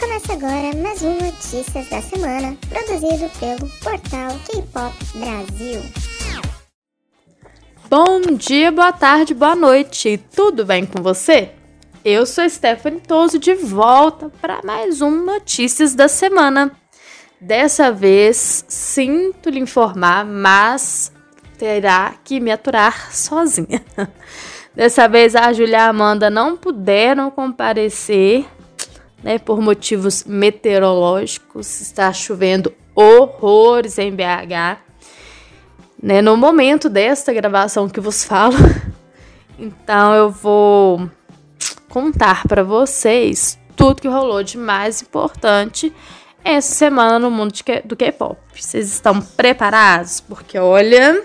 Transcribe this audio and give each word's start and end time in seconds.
começa 0.00 0.32
agora 0.32 0.74
mais 0.82 1.02
um 1.02 1.12
Notícias 1.12 1.86
da 1.90 2.00
Semana, 2.00 2.56
produzido 2.70 3.30
pelo 3.38 3.68
portal 3.80 4.30
K-Pop 4.46 4.96
Brasil. 5.14 5.82
Bom 7.90 8.22
dia, 8.34 8.72
boa 8.72 8.92
tarde, 8.92 9.34
boa 9.34 9.54
noite. 9.54 10.18
Tudo 10.34 10.64
bem 10.64 10.86
com 10.86 11.02
você? 11.02 11.50
Eu 12.02 12.24
sou 12.24 12.48
Stephanie 12.48 13.00
Toso 13.00 13.38
de 13.38 13.52
volta 13.54 14.30
para 14.40 14.62
mais 14.64 15.02
um 15.02 15.10
Notícias 15.10 15.94
da 15.94 16.08
Semana. 16.08 16.72
Dessa 17.38 17.92
vez, 17.92 18.64
sinto 18.68 19.50
lhe 19.50 19.60
informar, 19.60 20.24
mas 20.24 21.12
terá 21.58 22.14
que 22.24 22.40
me 22.40 22.50
aturar 22.50 23.14
sozinha. 23.14 23.84
Dessa 24.74 25.06
vez, 25.06 25.36
a 25.36 25.52
Julia 25.52 25.76
e 25.76 25.80
a 25.80 25.88
Amanda 25.88 26.30
não 26.30 26.56
puderam 26.56 27.30
comparecer 27.30 28.46
né, 29.22 29.38
por 29.38 29.60
motivos 29.60 30.24
meteorológicos. 30.24 31.80
Está 31.80 32.12
chovendo 32.12 32.72
horrores 32.94 33.98
em 33.98 34.10
BH. 34.10 34.78
Né, 36.02 36.22
no 36.22 36.36
momento 36.36 36.88
desta 36.88 37.32
gravação 37.32 37.88
que 37.88 38.00
vos 38.00 38.24
falo. 38.24 38.56
Então 39.62 40.14
eu 40.14 40.30
vou 40.30 41.10
contar 41.86 42.48
para 42.48 42.64
vocês 42.64 43.58
tudo 43.76 44.00
que 44.00 44.08
rolou 44.08 44.42
de 44.42 44.56
mais 44.56 45.02
importante 45.02 45.92
essa 46.42 46.74
semana 46.74 47.18
no 47.18 47.30
mundo 47.30 47.52
do 47.84 47.94
K-pop. 47.94 48.38
Vocês 48.54 48.90
estão 48.90 49.20
preparados? 49.20 50.20
Porque 50.20 50.58
olha, 50.58 51.22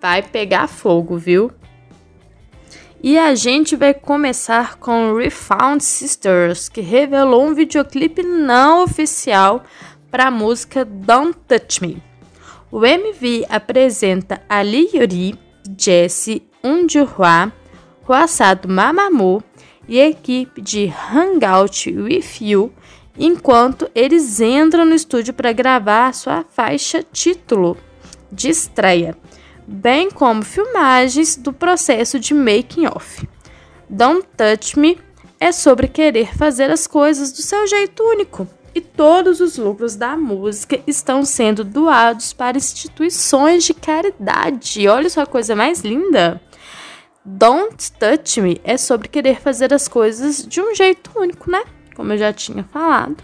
vai 0.00 0.22
pegar 0.22 0.68
fogo, 0.68 1.16
viu? 1.16 1.50
E 3.02 3.16
a 3.16 3.34
gente 3.34 3.76
vai 3.76 3.94
começar 3.94 4.76
com 4.76 5.14
Refound 5.14 5.82
Sisters, 5.82 6.68
que 6.68 6.82
revelou 6.82 7.46
um 7.46 7.54
videoclipe 7.54 8.22
não 8.22 8.84
oficial 8.84 9.64
para 10.10 10.26
a 10.26 10.30
música 10.30 10.84
Don't 10.84 11.34
Touch 11.48 11.80
Me. 11.80 12.02
O 12.70 12.84
MV 12.84 13.46
apresenta 13.48 14.42
Ali 14.46 14.90
Yuri, 14.92 15.34
Jessie 15.78 16.42
Unjuhua, 16.62 17.50
Huasado 18.06 18.68
Mamamoo 18.68 19.42
e 19.88 19.98
a 19.98 20.06
equipe 20.06 20.60
de 20.60 20.92
Hangout 21.10 21.90
With 21.90 22.42
You, 22.42 22.70
enquanto 23.18 23.90
eles 23.94 24.42
entram 24.42 24.84
no 24.84 24.94
estúdio 24.94 25.32
para 25.32 25.52
gravar 25.52 26.12
sua 26.12 26.44
faixa 26.44 27.02
título 27.02 27.78
de 28.30 28.50
estreia 28.50 29.16
bem 29.70 30.10
como 30.10 30.42
filmagens 30.42 31.36
do 31.36 31.52
processo 31.52 32.18
de 32.18 32.34
making 32.34 32.86
off. 32.86 33.26
Don't 33.88 34.26
Touch 34.36 34.78
Me 34.78 34.98
é 35.38 35.52
sobre 35.52 35.86
querer 35.86 36.36
fazer 36.36 36.70
as 36.70 36.86
coisas 36.86 37.30
do 37.30 37.40
seu 37.40 37.66
jeito 37.66 38.02
único, 38.02 38.48
e 38.74 38.80
todos 38.80 39.40
os 39.40 39.56
lucros 39.56 39.96
da 39.96 40.16
música 40.16 40.80
estão 40.86 41.24
sendo 41.24 41.64
doados 41.64 42.32
para 42.32 42.56
instituições 42.56 43.64
de 43.64 43.74
caridade. 43.74 44.86
Olha 44.86 45.08
só 45.08 45.22
a 45.22 45.26
coisa 45.26 45.56
mais 45.56 45.80
linda. 45.80 46.40
Don't 47.24 47.92
Touch 47.92 48.40
Me 48.40 48.60
é 48.64 48.76
sobre 48.76 49.08
querer 49.08 49.40
fazer 49.40 49.72
as 49.72 49.88
coisas 49.88 50.44
de 50.46 50.60
um 50.60 50.74
jeito 50.74 51.10
único, 51.16 51.50
né? 51.50 51.62
Como 51.96 52.12
eu 52.12 52.18
já 52.18 52.32
tinha 52.32 52.64
falado. 52.64 53.22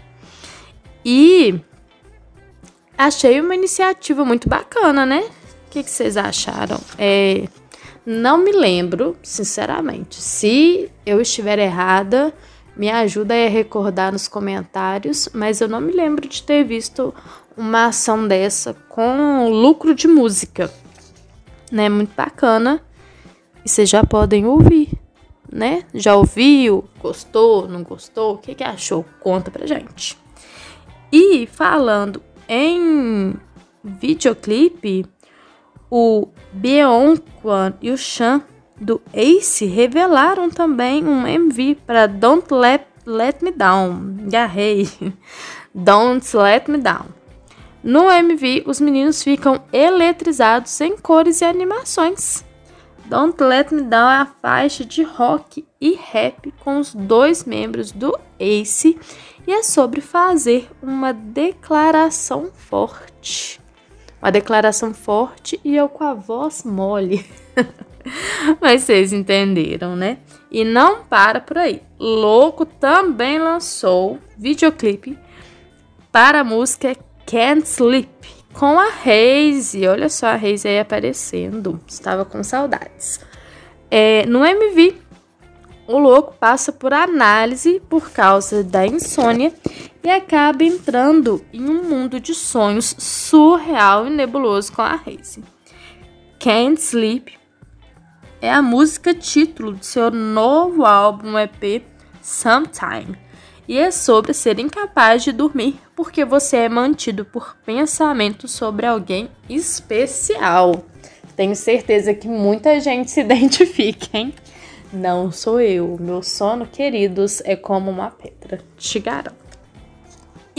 E 1.03 1.59
achei 2.97 3.39
uma 3.39 3.55
iniciativa 3.55 4.25
muito 4.25 4.49
bacana, 4.49 5.05
né? 5.05 5.23
Que, 5.77 5.83
que 5.83 5.91
vocês 5.91 6.17
acharam? 6.17 6.79
É, 6.97 7.47
não 8.03 8.39
me 8.39 8.51
lembro, 8.51 9.15
sinceramente. 9.21 10.15
Se 10.15 10.89
eu 11.05 11.21
estiver 11.21 11.59
errada, 11.59 12.33
me 12.75 12.89
ajuda 12.89 13.35
a 13.35 13.47
recordar 13.47 14.11
nos 14.11 14.27
comentários, 14.27 15.29
mas 15.33 15.61
eu 15.61 15.67
não 15.67 15.79
me 15.79 15.91
lembro 15.91 16.27
de 16.27 16.41
ter 16.41 16.63
visto 16.63 17.13
uma 17.55 17.85
ação 17.85 18.27
dessa 18.27 18.73
com 18.89 19.49
lucro 19.51 19.93
de 19.93 20.07
música. 20.07 20.73
Né? 21.71 21.87
Muito 21.89 22.15
bacana. 22.15 22.81
E 23.63 23.69
vocês 23.69 23.87
já 23.87 24.03
podem 24.03 24.47
ouvir, 24.47 24.89
né? 25.51 25.83
Já 25.93 26.15
ouviu? 26.15 26.85
Gostou? 26.99 27.67
Não 27.67 27.83
gostou? 27.83 28.33
O 28.33 28.37
que, 28.39 28.55
que 28.55 28.63
achou? 28.63 29.05
Conta 29.19 29.51
pra 29.51 29.67
gente. 29.67 30.17
E 31.11 31.45
falando 31.45 32.19
em 32.49 33.35
videoclipe, 33.83 35.05
o 35.89 36.27
Beon-Kwan 36.53 37.73
e 37.81 37.91
o 37.91 37.97
Chan 37.97 38.41
do 38.79 39.01
Ace 39.13 39.65
revelaram 39.65 40.49
também 40.49 41.03
um 41.05 41.25
MV 41.25 41.77
para 41.85 42.07
Don't 42.07 42.53
Let, 42.53 42.85
Let 43.05 43.41
Me 43.41 43.51
Down. 43.51 44.17
Garrei. 44.29 44.87
Don't 45.73 46.35
Let 46.35 46.67
Me 46.67 46.77
Down. 46.77 47.05
No 47.83 48.11
MV, 48.11 48.63
os 48.65 48.81
meninos 48.81 49.23
ficam 49.23 49.61
eletrizados 49.71 50.79
em 50.81 50.97
cores 50.97 51.41
e 51.41 51.45
animações. 51.45 52.43
Don't 53.05 53.41
Let 53.41 53.71
Me 53.71 53.83
Down 53.83 54.09
é 54.09 54.15
a 54.17 54.25
faixa 54.25 54.83
de 54.83 55.03
rock 55.03 55.65
e 55.79 55.93
rap 55.93 56.51
com 56.59 56.79
os 56.79 56.93
dois 56.93 57.45
membros 57.45 57.91
do 57.91 58.17
Ace 58.37 58.99
e 59.45 59.53
é 59.53 59.63
sobre 59.63 60.01
fazer 60.01 60.69
uma 60.81 61.13
declaração 61.13 62.51
forte. 62.53 63.61
Uma 64.21 64.31
declaração 64.31 64.93
forte 64.93 65.59
e 65.63 65.75
eu 65.75 65.87
com 65.87 66.03
a 66.03 66.13
voz 66.13 66.63
mole. 66.63 67.25
Mas 68.61 68.83
vocês 68.83 69.13
entenderam, 69.13 69.95
né? 69.95 70.17
E 70.49 70.63
não 70.63 71.03
para 71.03 71.39
por 71.39 71.57
aí. 71.57 71.81
Louco 71.99 72.65
também 72.65 73.37
lançou 73.37 74.19
videoclipe 74.37 75.17
para 76.11 76.39
a 76.39 76.43
música 76.43 76.95
Can't 77.25 77.67
Sleep 77.67 78.09
com 78.53 78.79
a 78.79 78.87
Haze. 78.87 79.87
Olha 79.87 80.09
só 80.09 80.27
a 80.27 80.35
Haze 80.35 80.67
aí 80.67 80.79
aparecendo. 80.79 81.79
Estava 81.87 82.25
com 82.25 82.43
saudades. 82.43 83.19
É, 83.89 84.25
no 84.25 84.45
MV, 84.45 84.95
o 85.87 85.97
louco 85.97 86.35
passa 86.39 86.71
por 86.71 86.93
análise 86.93 87.81
por 87.89 88.11
causa 88.11 88.63
da 88.63 88.85
insônia 88.85 89.53
e 90.07 90.09
acaba 90.09 90.63
entrando 90.63 91.43
em 91.51 91.67
um 91.67 91.83
mundo 91.83 92.17
de 92.17 92.33
sonhos 92.33 92.95
surreal 92.97 94.07
e 94.07 94.09
nebuloso 94.09 94.71
com 94.71 94.81
a 94.81 94.93
Haze. 94.93 95.43
Can't 96.39 96.79
Sleep 96.79 97.37
é 98.39 98.49
a 98.49 98.61
música 98.61 99.13
título 99.13 99.73
de 99.73 99.85
seu 99.85 100.09
novo 100.09 100.85
álbum 100.85 101.37
EP 101.37 101.83
Sometime 102.21 103.17
e 103.67 103.77
é 103.77 103.91
sobre 103.91 104.33
ser 104.33 104.59
incapaz 104.59 105.25
de 105.25 105.33
dormir 105.33 105.77
porque 105.93 106.23
você 106.23 106.55
é 106.55 106.69
mantido 106.69 107.25
por 107.25 107.57
pensamentos 107.65 108.51
sobre 108.51 108.85
alguém 108.85 109.29
especial. 109.49 110.85
Tenho 111.35 111.53
certeza 111.53 112.13
que 112.13 112.29
muita 112.29 112.79
gente 112.79 113.11
se 113.11 113.19
identifica, 113.27 114.17
hein? 114.17 114.33
Não 114.93 115.33
sou 115.33 115.59
eu. 115.59 115.97
Meu 115.99 116.23
sono, 116.23 116.65
queridos, 116.65 117.41
é 117.43 117.57
como 117.57 117.91
uma 117.91 118.09
pedra. 118.09 118.61
Te 118.77 119.01
garanto. 119.01 119.46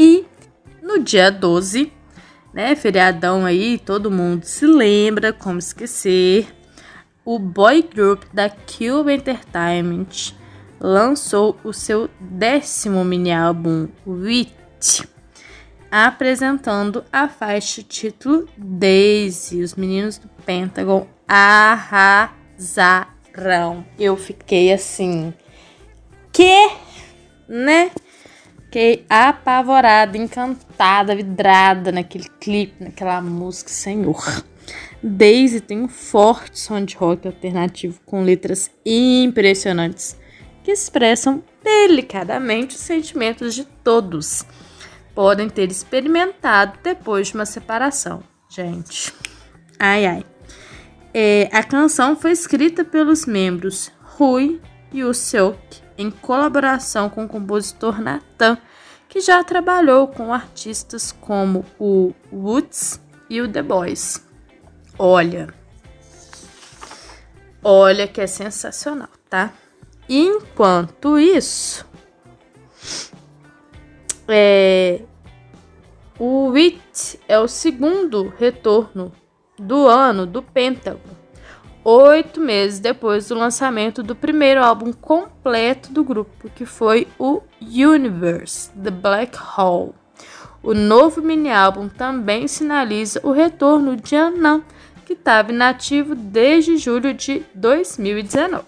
E 0.00 0.24
no 0.80 1.00
dia 1.00 1.28
12, 1.28 1.92
né, 2.54 2.76
feriadão 2.76 3.44
aí, 3.44 3.78
todo 3.78 4.12
mundo 4.12 4.44
se 4.44 4.64
lembra, 4.64 5.32
como 5.32 5.58
esquecer. 5.58 6.46
O 7.24 7.36
boy 7.36 7.82
group 7.82 8.22
da 8.32 8.48
Cube 8.48 9.12
Entertainment 9.12 10.34
lançou 10.78 11.58
o 11.64 11.72
seu 11.72 12.08
décimo 12.20 13.04
mini 13.04 13.32
álbum, 13.32 13.88
Wit, 14.06 15.08
apresentando 15.90 17.04
a 17.12 17.28
faixa 17.28 17.82
título 17.82 18.48
Daisy. 18.56 19.62
Os 19.62 19.74
meninos 19.74 20.16
do 20.16 20.28
Pentagon 20.46 21.08
arrasaram 21.26 22.38
eu 23.98 24.16
fiquei 24.16 24.72
assim, 24.72 25.34
que, 26.32 26.70
né? 27.48 27.90
Fiquei 28.78 29.04
apavorada, 29.10 30.16
encantada, 30.16 31.16
vidrada 31.16 31.90
naquele 31.90 32.28
clipe, 32.38 32.84
naquela 32.84 33.20
música, 33.20 33.70
senhor. 33.70 34.44
Daisy 35.02 35.60
tem 35.60 35.82
um 35.82 35.88
forte 35.88 36.60
som 36.60 36.84
de 36.84 36.94
rock 36.94 37.26
alternativo 37.26 37.98
com 38.06 38.22
letras 38.22 38.70
impressionantes 38.86 40.16
que 40.62 40.70
expressam 40.70 41.42
delicadamente 41.60 42.76
os 42.76 42.80
sentimentos 42.80 43.52
de 43.52 43.64
todos. 43.64 44.46
Podem 45.12 45.48
ter 45.48 45.72
experimentado 45.72 46.78
depois 46.80 47.26
de 47.26 47.34
uma 47.34 47.46
separação. 47.46 48.22
Gente, 48.48 49.12
ai 49.76 50.06
ai. 50.06 50.24
É, 51.12 51.48
a 51.52 51.64
canção 51.64 52.14
foi 52.14 52.30
escrita 52.30 52.84
pelos 52.84 53.26
membros 53.26 53.90
Rui 54.00 54.60
e 54.92 55.02
o 55.02 55.12
Seok 55.12 55.87
em 55.98 56.10
colaboração 56.10 57.10
com 57.10 57.24
o 57.24 57.28
compositor 57.28 58.00
Nathan, 58.00 58.56
que 59.08 59.20
já 59.20 59.44
trabalhou 59.44 60.08
com 60.08 60.32
artistas 60.32 61.12
como 61.12 61.64
o 61.78 62.14
Woods 62.32 63.00
e 63.28 63.42
o 63.42 63.50
The 63.50 63.62
Boys. 63.62 64.24
Olha, 64.98 65.52
olha 67.62 68.06
que 68.06 68.20
é 68.20 68.26
sensacional, 68.26 69.10
tá? 69.28 69.52
Enquanto 70.08 71.18
isso, 71.18 71.88
É, 74.30 75.00
o 76.18 76.52
It 76.54 77.18
é 77.26 77.38
o 77.38 77.48
segundo 77.48 78.28
retorno 78.38 79.10
do 79.58 79.86
ano 79.88 80.26
do 80.26 80.42
Pentagon, 80.42 80.98
oito 81.88 82.38
meses 82.38 82.80
depois 82.80 83.28
do 83.28 83.34
lançamento 83.34 84.02
do 84.02 84.14
primeiro 84.14 84.62
álbum 84.62 84.92
completo 84.92 85.90
do 85.90 86.04
grupo, 86.04 86.50
que 86.50 86.66
foi 86.66 87.08
o 87.18 87.40
Universe, 87.62 88.70
The 88.72 88.90
Black 88.90 89.38
Hole. 89.56 89.94
O 90.62 90.74
novo 90.74 91.22
mini 91.22 91.50
álbum 91.50 91.88
também 91.88 92.46
sinaliza 92.46 93.20
o 93.22 93.32
retorno 93.32 93.96
de 93.96 94.14
Anam, 94.14 94.62
que 95.06 95.14
estava 95.14 95.50
inativo 95.50 96.14
desde 96.14 96.76
julho 96.76 97.14
de 97.14 97.42
2019. 97.54 98.66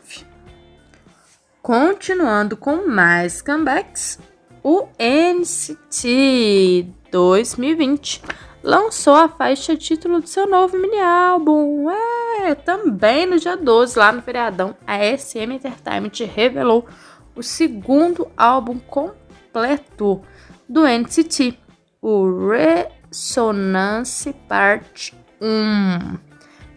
Continuando 1.60 2.56
com 2.56 2.88
mais 2.88 3.42
comebacks, 3.42 4.18
o 4.62 4.88
NCT 4.98 6.86
2020 7.10 8.22
lançou 8.62 9.14
a 9.14 9.28
faixa 9.28 9.76
título 9.76 10.20
do 10.20 10.28
seu 10.28 10.48
novo 10.48 10.76
mini 10.76 11.00
álbum. 11.00 11.90
É, 11.90 12.54
também 12.54 13.26
no 13.26 13.38
dia 13.38 13.56
12, 13.56 13.98
lá 13.98 14.12
no 14.12 14.22
feriadão, 14.22 14.76
a 14.86 14.98
SM 14.98 15.54
Entertainment 15.54 16.12
revelou 16.32 16.86
o 17.34 17.42
segundo 17.42 18.30
álbum 18.36 18.78
completo 18.78 20.20
do 20.68 20.86
NCT, 20.86 21.58
o 22.00 22.48
Resonance 22.48 24.32
Part 24.48 25.14
1, 25.40 26.18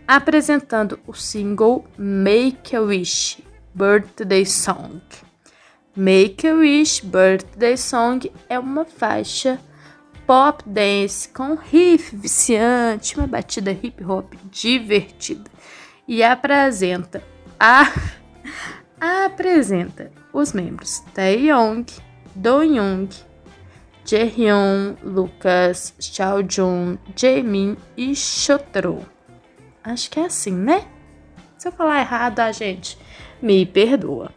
apresentando 0.07 0.99
o 1.05 1.13
single 1.13 1.85
Make 1.97 2.75
a 2.75 2.81
Wish 2.81 3.43
Birthday 3.73 4.45
Song. 4.45 5.01
Make 5.95 6.47
a 6.47 6.55
Wish 6.55 7.05
Birthday 7.05 7.77
Song 7.77 8.31
é 8.49 8.57
uma 8.57 8.83
faixa 8.85 9.59
pop 10.25 10.63
dance 10.65 11.29
com 11.29 11.55
riff 11.55 12.15
viciante, 12.15 13.17
uma 13.17 13.27
batida 13.27 13.71
hip 13.71 14.03
hop 14.03 14.33
divertida 14.51 15.49
e 16.07 16.23
apresenta 16.23 17.23
a 17.59 17.91
apresenta 19.25 20.11
os 20.31 20.53
membros 20.53 20.99
Taeyong, 21.13 21.85
Do 22.35 22.63
Young, 22.63 23.09
Jaehyun, 24.05 24.95
Lucas, 25.03 25.93
Xiaojun, 25.99 26.97
Jaemin 27.15 27.77
e 27.95 28.15
Shotaro. 28.15 29.05
Acho 29.83 30.09
que 30.09 30.19
é 30.19 30.25
assim, 30.25 30.53
né? 30.53 30.85
Se 31.57 31.67
eu 31.67 31.71
falar 31.71 31.99
errado, 31.99 32.39
a 32.39 32.51
gente 32.51 32.97
me 33.41 33.65
perdoa. 33.65 34.31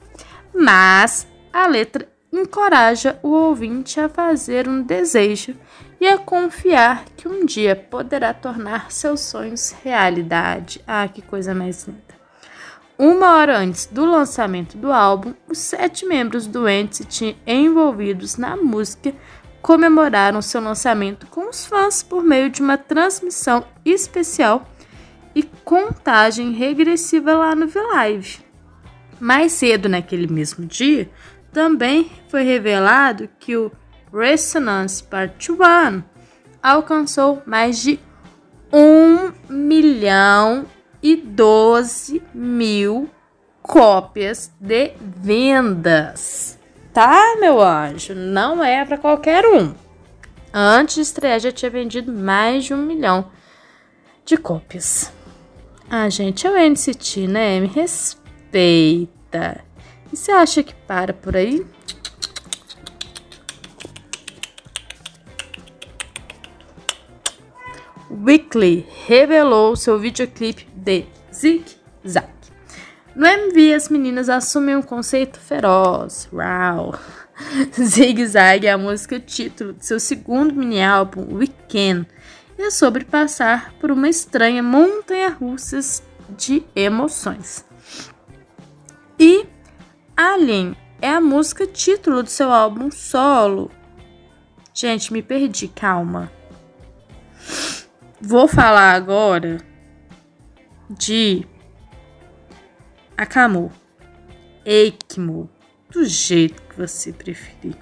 Mas 0.55 1.27
a 1.53 1.67
letra 1.67 2.09
encoraja 2.41 3.19
o 3.23 3.29
ouvinte 3.29 4.01
a 4.01 4.09
fazer 4.09 4.69
um 4.69 4.83
desejo 4.83 5.55
e 6.01 6.07
a 6.07 6.19
confiar 6.19 7.05
que 7.17 7.29
um 7.29 7.45
dia 7.45 7.75
poderá 7.75 8.35
tornar 8.35 8.91
seus 8.91 9.21
sonhos 9.21 9.75
realidade. 9.83 10.81
Ah, 10.87 11.09
que 11.09 11.23
coisa 11.23 11.55
mais 11.55 11.85
linda! 11.85 12.17
Uma 12.99 13.37
hora 13.37 13.59
antes 13.59 13.87
do 13.87 14.07
lançamento 14.07 14.79
do 14.79 14.91
álbum, 14.91 15.35
os 15.49 15.59
sete 15.59 16.07
membros 16.07 16.47
do 16.47 16.67
Entity 16.67 17.37
envolvidos 17.47 18.37
na 18.37 18.57
música 18.57 19.13
comemoraram 19.61 20.41
seu 20.41 20.61
lançamento 20.63 21.27
com 21.27 21.51
os 21.51 21.67
fãs 21.67 22.03
por 22.03 22.23
meio 22.23 22.49
de 22.49 22.63
uma 22.63 22.79
transmissão 22.79 23.67
especial 23.85 24.67
e 25.35 25.43
contagem 25.43 26.53
regressiva 26.53 27.35
lá 27.35 27.55
no 27.55 27.67
V-Live. 27.67 28.39
Mais 29.21 29.53
cedo 29.53 29.89
naquele 29.89 30.27
mesmo 30.27 30.65
dia, 30.65 31.11
também 31.57 32.11
foi 32.29 32.43
revelado 32.43 33.31
que 33.41 33.57
o 33.57 33.73
Resonance 34.13 35.03
Part 35.03 35.51
1 35.51 36.03
alcançou 36.63 37.43
mais 37.47 37.79
de 37.79 37.99
1 38.71 39.33
milhão 39.49 40.67
e 41.03 41.17
12 41.17 42.23
mil 42.35 43.09
cópias 43.63 44.53
de 44.61 44.93
vendas. 45.01 46.59
Tá, 46.93 47.37
meu 47.41 47.63
anjo? 47.63 48.15
Não 48.15 48.63
é 48.63 48.85
para 48.85 48.99
qualquer 48.99 49.47
um. 49.47 49.73
Antes 50.53 50.97
de 50.97 51.01
estrear, 51.01 51.41
já 51.41 51.51
tinha 51.51 51.71
vendido 51.71 52.13
mais 52.13 52.67
de 52.67 52.75
um 52.75 52.83
milhão 52.83 53.31
de 54.27 54.37
cópias. 54.37 55.11
Ah, 55.89 56.11
gente, 56.11 56.47
é 56.47 56.51
o 56.51 56.71
NCT, 56.71 57.27
né? 57.27 57.61
Me 57.61 57.67
respeita. 57.67 59.66
E 60.17 60.19
você 60.19 60.33
acha 60.33 60.63
que 60.63 60.75
para 60.75 61.13
por 61.13 61.37
aí? 61.37 61.67
Weekly 68.11 68.89
revelou 69.05 69.77
seu 69.77 69.99
videoclipe 69.99 70.67
de 70.75 71.05
Zig 71.31 71.67
Zag. 72.09 72.31
No 73.15 73.27
MV, 73.27 73.75
as 73.75 73.91
meninas 73.91 74.31
assumem 74.31 74.75
um 74.75 74.81
conceito 74.81 75.39
feroz. 75.39 76.31
Uau! 76.33 76.99
Zig 77.79 78.27
Zag 78.27 78.67
é 78.67 78.71
a 78.71 78.79
música 78.79 79.21
título 79.21 79.75
de 79.75 79.85
seu 79.85 80.01
segundo 80.01 80.55
mini 80.55 80.83
álbum, 80.83 81.35
Weekend, 81.35 82.09
e 82.59 82.63
é 82.63 82.71
sobre 82.71 83.05
passar 83.05 83.75
por 83.75 83.91
uma 83.91 84.09
estranha 84.09 84.63
montanha 84.63 85.29
russa 85.29 85.79
de 86.39 86.65
emoções. 86.75 87.67
E 89.19 89.47
Alien 90.17 90.75
é 91.03 91.11
a 91.11 91.21
música 91.21 91.67
título 91.67 92.23
do 92.23 92.31
seu 92.31 92.51
álbum 92.51 92.91
solo. 92.91 93.71
Gente, 94.73 95.13
me 95.13 95.23
perdi, 95.23 95.69
calma. 95.69 96.33
Vou 98.19 98.49
falar 98.49 98.95
agora 98.95 99.59
de 100.89 101.47
Akamo, 103.15 103.71
Eikmo, 104.65 105.51
do 105.91 106.07
jeito 106.07 106.63
que 106.63 106.79
você 106.79 107.13
preferir. 107.13 107.77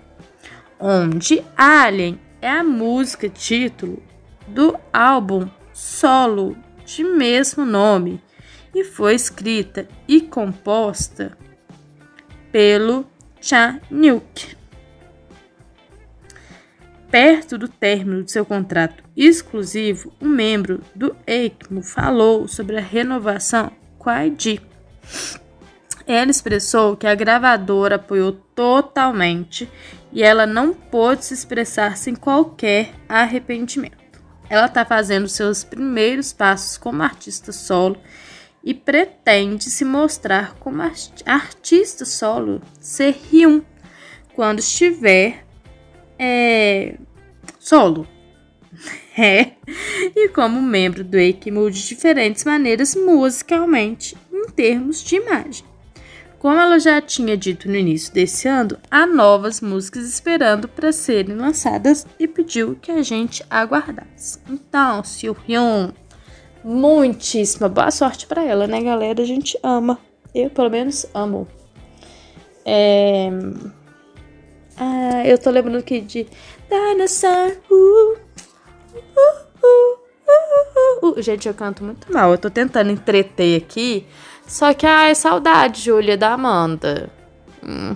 Onde 0.81 1.41
Alien 1.57 2.21
é 2.43 2.51
a 2.51 2.65
música 2.65 3.29
título 3.29 4.03
do 4.49 4.77
álbum 4.93 5.49
solo 5.73 6.57
de 6.85 7.05
mesmo 7.05 7.65
nome 7.65 8.21
e 8.75 8.83
foi 8.83 9.15
escrita 9.15 9.87
e 10.09 10.21
composta 10.21 11.38
pelo 12.54 13.04
Chanuk. 13.40 14.56
Perto 17.11 17.58
do 17.58 17.66
término 17.66 18.23
de 18.23 18.30
seu 18.30 18.46
contrato 18.46 19.02
exclusivo, 19.16 20.12
um 20.20 20.28
membro 20.28 20.80
do 20.94 21.16
ECMO 21.26 21.82
falou 21.82 22.46
sobre 22.46 22.78
a 22.78 22.80
renovação 22.80 23.73
com. 23.99 24.61
Ela 26.06 26.30
expressou 26.30 26.96
que 26.96 27.08
a 27.08 27.14
gravadora 27.16 27.96
apoiou 27.96 28.30
totalmente 28.54 29.68
e 30.12 30.23
ela 30.23 30.46
não 30.46 30.73
pôde 30.73 31.25
se 31.25 31.34
expressar 31.34 31.96
sem 31.96 32.14
qualquer 32.14 32.94
arrependimento. 33.08 34.23
Ela 34.49 34.66
está 34.66 34.84
fazendo 34.84 35.26
seus 35.26 35.64
primeiros 35.64 36.32
passos 36.32 36.78
como 36.78 37.02
artista 37.02 37.50
solo 37.50 37.99
e 38.64 38.73
pretende 38.73 39.64
se 39.64 39.85
mostrar 39.85 40.54
como 40.54 40.80
artista 41.26 42.06
solo 42.06 42.62
ser 42.80 43.14
Hyun 43.30 43.61
quando 44.35 44.61
estiver 44.61 45.44
é, 46.18 46.97
solo. 47.61 48.09
É, 49.16 49.52
e 50.16 50.28
como 50.30 50.61
membro 50.61 51.04
do 51.04 51.16
Eikimo 51.16 51.71
de 51.71 51.87
diferentes 51.87 52.42
maneiras 52.42 52.97
musicalmente 52.97 54.16
em 54.33 54.47
termos 54.47 55.04
de 55.04 55.14
imagem. 55.14 55.64
Como 56.40 56.59
ela 56.59 56.80
já 56.80 57.00
tinha 57.00 57.37
dito 57.37 57.68
no 57.68 57.76
início 57.76 58.12
desse 58.12 58.49
ano, 58.49 58.76
há 58.90 59.06
novas 59.06 59.61
músicas 59.61 60.04
esperando 60.04 60.66
para 60.66 60.90
serem 60.90 61.37
lançadas 61.37 62.04
e 62.18 62.26
pediu 62.26 62.76
que 62.83 62.90
a 62.90 63.04
gente 63.04 63.42
aguardasse. 63.49 64.40
Então, 64.50 65.04
se 65.04 65.28
o 65.28 65.37
Hyun 65.49 65.92
muitíssima 66.64 67.68
boa 67.68 67.90
sorte 67.90 68.26
para 68.26 68.42
ela, 68.42 68.66
né, 68.66 68.80
galera? 68.80 69.23
A 69.23 69.26
gente 69.26 69.59
ama. 69.62 69.99
Eu, 70.35 70.49
pelo 70.49 70.71
menos, 70.71 71.06
amo. 71.14 71.47
É... 72.64 73.28
Ah, 74.76 75.25
eu 75.26 75.38
tô 75.38 75.50
lembrando 75.50 75.78
aqui 75.78 76.00
de 76.00 76.26
Dinosaur. 76.68 77.52
Uh, 77.71 78.16
uh, 81.02 81.06
uh, 81.06 81.23
Gente, 81.23 81.47
eu 81.47 81.54
canto 81.54 81.85
muito 81.85 82.12
mal. 82.12 82.33
Eu 82.33 82.38
tô 82.38 82.50
tentando 82.50 82.90
entreter 82.90 83.62
aqui. 83.62 84.06
Só 84.47 84.75
que, 84.75 84.87
ai, 84.87 85.14
saudade, 85.14 85.83
Júlia, 85.83 86.16
da 86.16 86.33
Amanda. 86.33 87.11
Hum. 87.62 87.94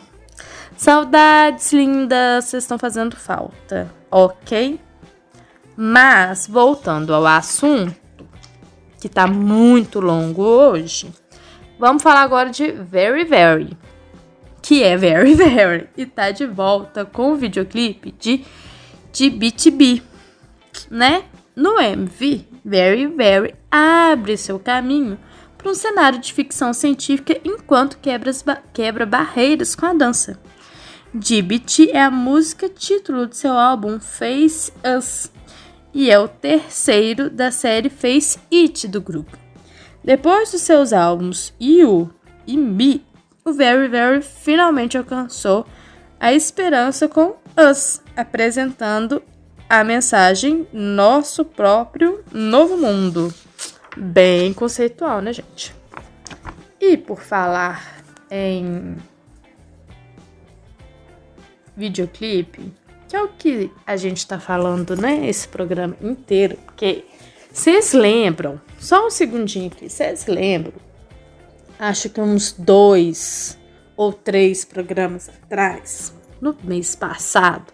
Saudades, 0.76 1.72
lindas. 1.72 2.44
Vocês 2.44 2.62
estão 2.62 2.78
fazendo 2.78 3.16
falta, 3.16 3.92
ok? 4.10 4.78
Mas, 5.76 6.46
voltando 6.46 7.12
ao 7.12 7.26
assunto 7.26 8.07
que 9.00 9.09
tá 9.09 9.26
muito 9.26 10.00
longo 10.00 10.43
hoje, 10.43 11.12
vamos 11.78 12.02
falar 12.02 12.23
agora 12.23 12.50
de 12.50 12.73
Very 12.73 13.25
Very, 13.25 13.76
que 14.61 14.83
é 14.83 14.97
Very 14.97 15.35
Very, 15.37 15.88
e 15.97 16.05
tá 16.05 16.31
de 16.31 16.47
volta 16.47 17.05
com 17.05 17.33
o 17.33 17.37
videoclipe 17.37 18.12
de, 18.19 18.45
de 19.12 19.31
BTB, 19.31 20.02
né? 20.90 21.25
No 21.55 21.81
MV, 21.81 22.47
Very 22.64 23.07
Very 23.07 23.55
abre 23.71 24.37
seu 24.37 24.59
caminho 24.59 25.19
para 25.57 25.71
um 25.71 25.75
cenário 25.75 26.21
de 26.21 26.33
ficção 26.33 26.73
científica 26.73 27.38
enquanto 27.45 27.99
quebra, 27.99 28.31
quebra 28.73 29.05
barreiras 29.05 29.75
com 29.75 29.87
a 29.87 29.93
dança. 29.93 30.38
DBT 31.12 31.90
é 31.93 32.02
a 32.02 32.11
música 32.11 32.69
título 32.69 33.26
de 33.26 33.37
seu 33.37 33.52
álbum 33.52 33.99
Face 33.99 34.73
Us 34.85 35.33
e 35.92 36.11
é 36.11 36.18
o 36.18 36.28
terceiro 36.28 37.30
da 37.30 37.50
série 37.50 37.88
Face 37.88 38.38
It 38.52 38.87
do 38.88 39.00
grupo. 39.00 39.37
Depois 40.04 40.52
dos 40.52 40.62
seus 40.62 40.92
álbuns 40.92 41.52
You 41.61 42.11
e 42.47 42.57
Me, 42.57 43.04
o 43.45 43.52
Very 43.52 43.88
Very 43.88 44.23
finalmente 44.23 44.97
alcançou 44.97 45.66
a 46.21 46.33
esperança 46.33 47.09
com 47.09 47.37
Us, 47.57 48.00
apresentando 48.16 49.23
a 49.68 49.85
mensagem 49.85 50.66
Nosso 50.73 51.45
próprio 51.45 52.25
novo 52.33 52.76
mundo. 52.76 53.33
Bem 53.97 54.52
conceitual, 54.54 55.21
né, 55.21 55.33
gente? 55.33 55.75
E 56.80 56.97
por 56.97 57.21
falar 57.21 58.02
em 58.30 58.97
videoclipe, 61.76 62.73
que 63.08 63.16
é 63.16 63.22
o 63.22 63.28
que 63.28 63.70
a 63.86 63.96
gente 63.96 64.26
tá 64.26 64.38
falando, 64.38 64.94
né? 64.94 65.26
Esse 65.26 65.48
programa 65.48 65.96
inteiro, 66.00 66.56
porque 66.66 67.04
vocês 67.50 67.92
lembram, 67.92 68.60
só 68.78 69.06
um 69.06 69.10
segundinho 69.10 69.68
aqui, 69.68 69.88
vocês 69.88 70.26
lembram? 70.26 70.74
Acho 71.78 72.10
que 72.10 72.20
uns 72.20 72.52
dois 72.52 73.58
ou 73.96 74.12
três 74.12 74.64
programas 74.64 75.28
atrás, 75.28 76.12
no 76.40 76.54
mês 76.62 76.94
passado, 76.94 77.72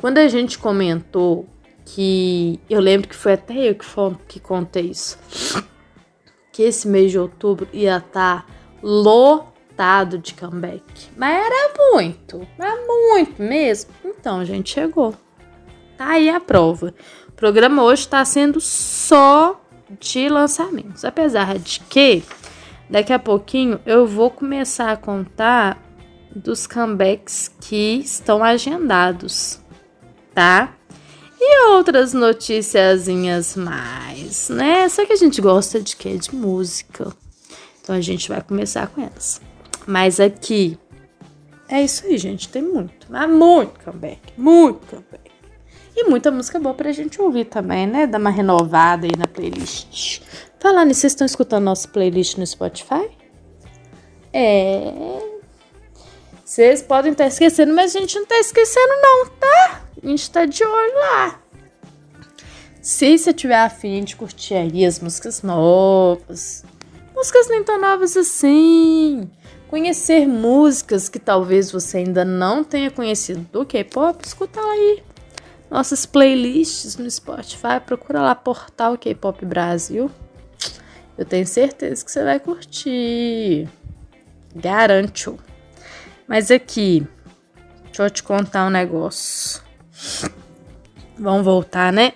quando 0.00 0.18
a 0.18 0.28
gente 0.28 0.58
comentou 0.58 1.46
que 1.84 2.58
eu 2.68 2.80
lembro 2.80 3.08
que 3.08 3.14
foi 3.14 3.34
até 3.34 3.70
eu 3.70 3.74
que, 3.76 3.84
foi, 3.84 4.16
que 4.26 4.40
contei 4.40 4.90
isso, 4.90 5.16
que 6.52 6.64
esse 6.64 6.88
mês 6.88 7.12
de 7.12 7.18
outubro 7.18 7.68
ia 7.72 7.98
estar 7.98 8.44
tá 8.44 8.46
lotado 8.82 9.55
de 10.18 10.34
comeback. 10.34 10.82
Mas 11.16 11.46
era 11.46 11.74
muito, 11.92 12.46
mas 12.58 12.86
muito 12.86 13.42
mesmo. 13.42 13.90
Então, 14.04 14.40
a 14.40 14.44
gente 14.44 14.72
chegou. 14.72 15.14
Tá 15.96 16.08
aí 16.10 16.28
a 16.28 16.40
prova. 16.40 16.94
O 17.28 17.32
programa 17.32 17.82
hoje 17.82 18.02
está 18.02 18.24
sendo 18.24 18.60
só 18.60 19.60
de 20.00 20.28
lançamentos. 20.28 21.04
Apesar 21.04 21.58
de 21.58 21.80
que 21.80 22.22
daqui 22.88 23.12
a 23.12 23.18
pouquinho 23.18 23.80
eu 23.86 24.06
vou 24.06 24.30
começar 24.30 24.90
a 24.92 24.96
contar 24.96 25.82
dos 26.34 26.66
comebacks 26.66 27.50
que 27.60 28.00
estão 28.04 28.44
agendados, 28.44 29.60
tá? 30.34 30.74
E 31.40 31.68
outras 31.68 32.12
noticiazinhas 32.12 33.56
mais, 33.56 34.48
né? 34.48 34.88
Só 34.88 35.04
que 35.04 35.12
a 35.12 35.16
gente 35.16 35.40
gosta 35.40 35.80
de 35.80 35.96
quê? 35.96 36.16
De 36.16 36.34
música. 36.34 37.12
Então 37.80 37.94
a 37.94 38.00
gente 38.00 38.28
vai 38.28 38.42
começar 38.42 38.86
com 38.88 39.00
elas. 39.00 39.40
Mas 39.86 40.18
aqui 40.18 40.78
é 41.68 41.82
isso 41.82 42.06
aí, 42.06 42.18
gente. 42.18 42.48
Tem 42.48 42.62
muito, 42.62 43.06
mas 43.08 43.30
muito 43.30 43.78
comeback, 43.84 44.20
muito 44.36 44.86
comeback. 44.86 45.30
E 45.96 46.04
muita 46.04 46.30
música 46.30 46.58
boa 46.58 46.74
pra 46.74 46.92
gente 46.92 47.20
ouvir 47.20 47.46
também, 47.46 47.86
né? 47.86 48.06
Dar 48.06 48.18
uma 48.18 48.30
renovada 48.30 49.06
aí 49.06 49.16
na 49.16 49.26
playlist. 49.26 50.20
Falando, 50.58 50.92
vocês 50.92 51.12
estão 51.12 51.24
escutando 51.24 51.64
nossa 51.64 51.88
playlist 51.88 52.36
no 52.36 52.46
Spotify? 52.46 53.08
É. 54.32 54.92
Vocês 56.44 56.82
podem 56.82 57.12
estar 57.12 57.26
esquecendo, 57.26 57.74
mas 57.74 57.96
a 57.96 58.00
gente 58.00 58.18
não 58.18 58.26
tá 58.26 58.38
esquecendo, 58.38 58.92
não, 59.00 59.26
tá? 59.26 59.82
A 60.02 60.06
gente 60.06 60.30
tá 60.30 60.44
de 60.44 60.62
olho 60.62 60.94
lá. 60.94 61.40
Se 62.82 63.16
você 63.18 63.32
tiver 63.32 63.58
afim 63.58 64.04
de 64.04 64.14
curtir 64.14 64.54
aí 64.54 64.84
as 64.84 65.00
músicas 65.00 65.42
novas, 65.42 66.64
músicas 67.14 67.48
nem 67.48 67.64
tão 67.64 67.80
novas 67.80 68.16
assim, 68.16 69.28
conhecer 69.68 70.26
músicas 70.26 71.08
que 71.08 71.18
talvez 71.18 71.70
você 71.70 71.98
ainda 71.98 72.24
não 72.24 72.62
tenha 72.64 72.90
conhecido 72.90 73.40
do 73.52 73.64
K-pop, 73.64 74.24
escuta 74.24 74.60
lá 74.60 74.72
aí. 74.72 75.02
Nossas 75.70 76.06
playlists 76.06 76.96
no 76.96 77.10
Spotify, 77.10 77.80
procura 77.84 78.22
lá 78.22 78.34
Portal 78.34 78.96
K-pop 78.96 79.44
Brasil. 79.44 80.10
Eu 81.18 81.24
tenho 81.24 81.46
certeza 81.46 82.04
que 82.04 82.10
você 82.10 82.22
vai 82.22 82.38
curtir. 82.38 83.68
Garanto. 84.54 85.38
Mas 86.28 86.50
aqui, 86.50 87.06
deixa 87.86 88.04
eu 88.04 88.10
te 88.10 88.22
contar 88.22 88.66
um 88.66 88.70
negócio. 88.70 89.62
Vamos 91.18 91.44
voltar, 91.44 91.92
né? 91.92 92.12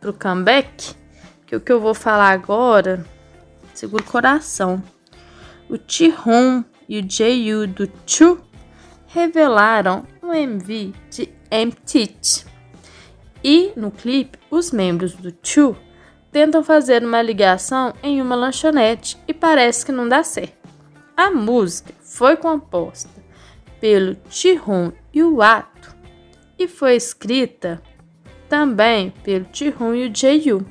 Pro 0.00 0.12
comeback. 0.12 0.94
Que 1.46 1.56
o 1.56 1.60
que 1.60 1.72
eu 1.72 1.80
vou 1.80 1.94
falar 1.94 2.30
agora, 2.30 3.04
segura 3.72 4.02
o 4.02 4.06
coração. 4.06 4.82
O 5.68 5.78
T-Home 5.78 6.64
e 6.88 6.98
o 6.98 7.02
J.U. 7.02 7.66
do 7.66 7.90
Chu 8.06 8.40
revelaram 9.06 10.06
um 10.22 10.32
MV 10.32 10.92
de 11.10 11.28
Empty. 11.50 12.46
E 13.44 13.72
no 13.76 13.90
clipe, 13.90 14.38
os 14.50 14.70
membros 14.70 15.14
do 15.14 15.34
Chu 15.42 15.76
tentam 16.30 16.64
fazer 16.64 17.04
uma 17.04 17.20
ligação 17.20 17.92
em 18.02 18.22
uma 18.22 18.34
lanchonete 18.34 19.18
e 19.28 19.34
parece 19.34 19.84
que 19.84 19.92
não 19.92 20.08
dá 20.08 20.22
certo. 20.22 20.56
A 21.16 21.30
música 21.30 21.92
foi 22.00 22.36
composta 22.36 23.10
pelo 23.80 24.16
Chihun 24.30 24.92
e 25.12 25.22
o 25.22 25.42
Ato 25.42 25.94
e 26.58 26.66
foi 26.66 26.96
escrita 26.96 27.82
também 28.48 29.10
pelo 29.22 29.46
Chihun 29.52 29.94
e 29.94 30.08
o 30.08 30.14
Jaeyu. 30.14 30.64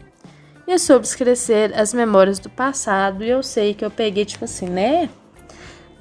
E 0.67 0.71
é 0.71 0.77
sobre 0.77 1.07
esquecer 1.07 1.77
as 1.77 1.93
memórias 1.93 2.39
do 2.39 2.49
passado 2.49 3.23
e 3.23 3.29
eu 3.29 3.43
sei 3.43 3.73
que 3.73 3.83
eu 3.83 3.91
peguei 3.91 4.25
tipo 4.25 4.45
assim, 4.45 4.67
né? 4.69 5.09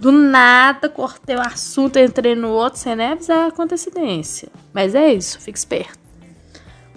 Do 0.00 0.10
nada 0.10 0.88
cortei 0.88 1.36
o 1.36 1.40
assunto, 1.42 1.98
entrei 1.98 2.34
no 2.34 2.48
outro 2.48 2.78
sem 2.78 2.96
nem 2.96 3.08
avisar 3.08 3.48
a 3.48 3.52
coincidência. 3.52 4.48
Mas 4.72 4.94
é 4.94 5.12
isso, 5.12 5.38
fique 5.38 5.58
esperto. 5.58 5.98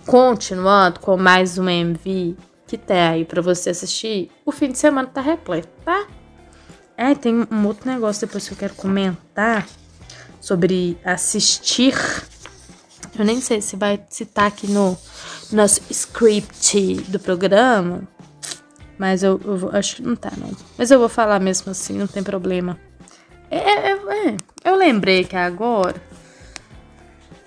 Continuando 0.06 1.02
com 1.02 1.18
mais 1.18 1.58
um 1.58 1.68
MV 1.68 2.38
que 2.66 2.78
tem 2.78 3.02
aí 3.02 3.26
para 3.26 3.42
você 3.42 3.72
assistir, 3.72 4.32
o 4.46 4.54
fim 4.54 4.72
de 4.72 4.78
semana 4.78 5.06
tá 5.06 5.20
repleto, 5.20 5.68
tá? 5.84 6.08
É, 6.96 7.14
tem 7.14 7.46
um 7.52 7.68
outro 7.68 7.92
negócio 7.92 8.26
depois 8.26 8.48
que 8.48 8.54
eu 8.54 8.58
quero 8.58 8.74
comentar 8.76 9.68
sobre 10.40 10.98
assistir. 11.04 11.94
Eu 13.20 13.26
nem 13.26 13.42
sei 13.42 13.60
se 13.60 13.76
vai 13.76 14.02
citar 14.10 14.48
aqui 14.48 14.66
no 14.68 14.98
nosso 15.52 15.82
script 15.90 16.96
do 17.10 17.20
programa. 17.20 18.08
Mas 18.98 19.24
eu, 19.24 19.42
eu 19.44 19.70
acho 19.74 19.98
que 19.98 20.02
não 20.02 20.16
tá, 20.16 20.32
não. 20.38 20.52
Mas 20.78 20.90
eu 20.90 21.00
vou 21.00 21.10
falar 21.10 21.40
mesmo 21.42 21.70
assim, 21.70 21.98
não 21.98 22.08
tem 22.08 22.24
problema. 22.24 22.80
É, 23.54 23.90
é, 23.90 24.30
é, 24.30 24.38
eu 24.66 24.76
lembrei 24.76 25.24
que 25.24 25.36
é 25.36 25.44
agora. 25.44 26.02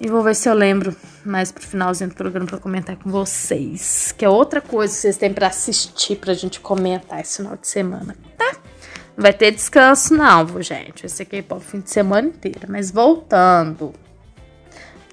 E 0.00 0.06
vou 0.08 0.22
ver 0.22 0.36
se 0.36 0.48
eu 0.48 0.54
lembro 0.54 0.94
mais 1.24 1.50
pro 1.50 1.66
finalzinho 1.66 2.10
do 2.10 2.16
programa 2.16 2.46
pra 2.46 2.58
comentar 2.58 2.96
com 2.96 3.10
vocês. 3.10 4.12
Que 4.16 4.24
é 4.24 4.28
outra 4.28 4.60
coisa 4.60 4.94
que 4.94 5.00
vocês 5.00 5.16
têm 5.16 5.32
para 5.32 5.48
assistir 5.48 6.16
pra 6.16 6.32
gente 6.32 6.60
comentar 6.60 7.20
esse 7.20 7.38
final 7.38 7.56
de 7.56 7.66
semana, 7.66 8.16
tá? 8.38 8.52
Não 9.16 9.22
vai 9.22 9.32
ter 9.32 9.50
descanso, 9.50 10.14
não, 10.14 10.62
gente. 10.62 11.02
Vai 11.02 11.08
ser 11.08 11.24
K-pop 11.24 11.64
fim 11.64 11.80
de 11.80 11.90
semana 11.90 12.28
inteira. 12.28 12.66
Mas 12.68 12.90
voltando, 12.90 13.92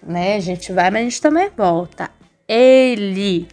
né? 0.05 0.35
A 0.35 0.39
gente 0.41 0.71
vai, 0.71 0.91
mas 0.91 1.01
a 1.01 1.03
gente 1.05 1.21
também 1.21 1.49
volta. 1.57 2.11
Ele 2.47 3.47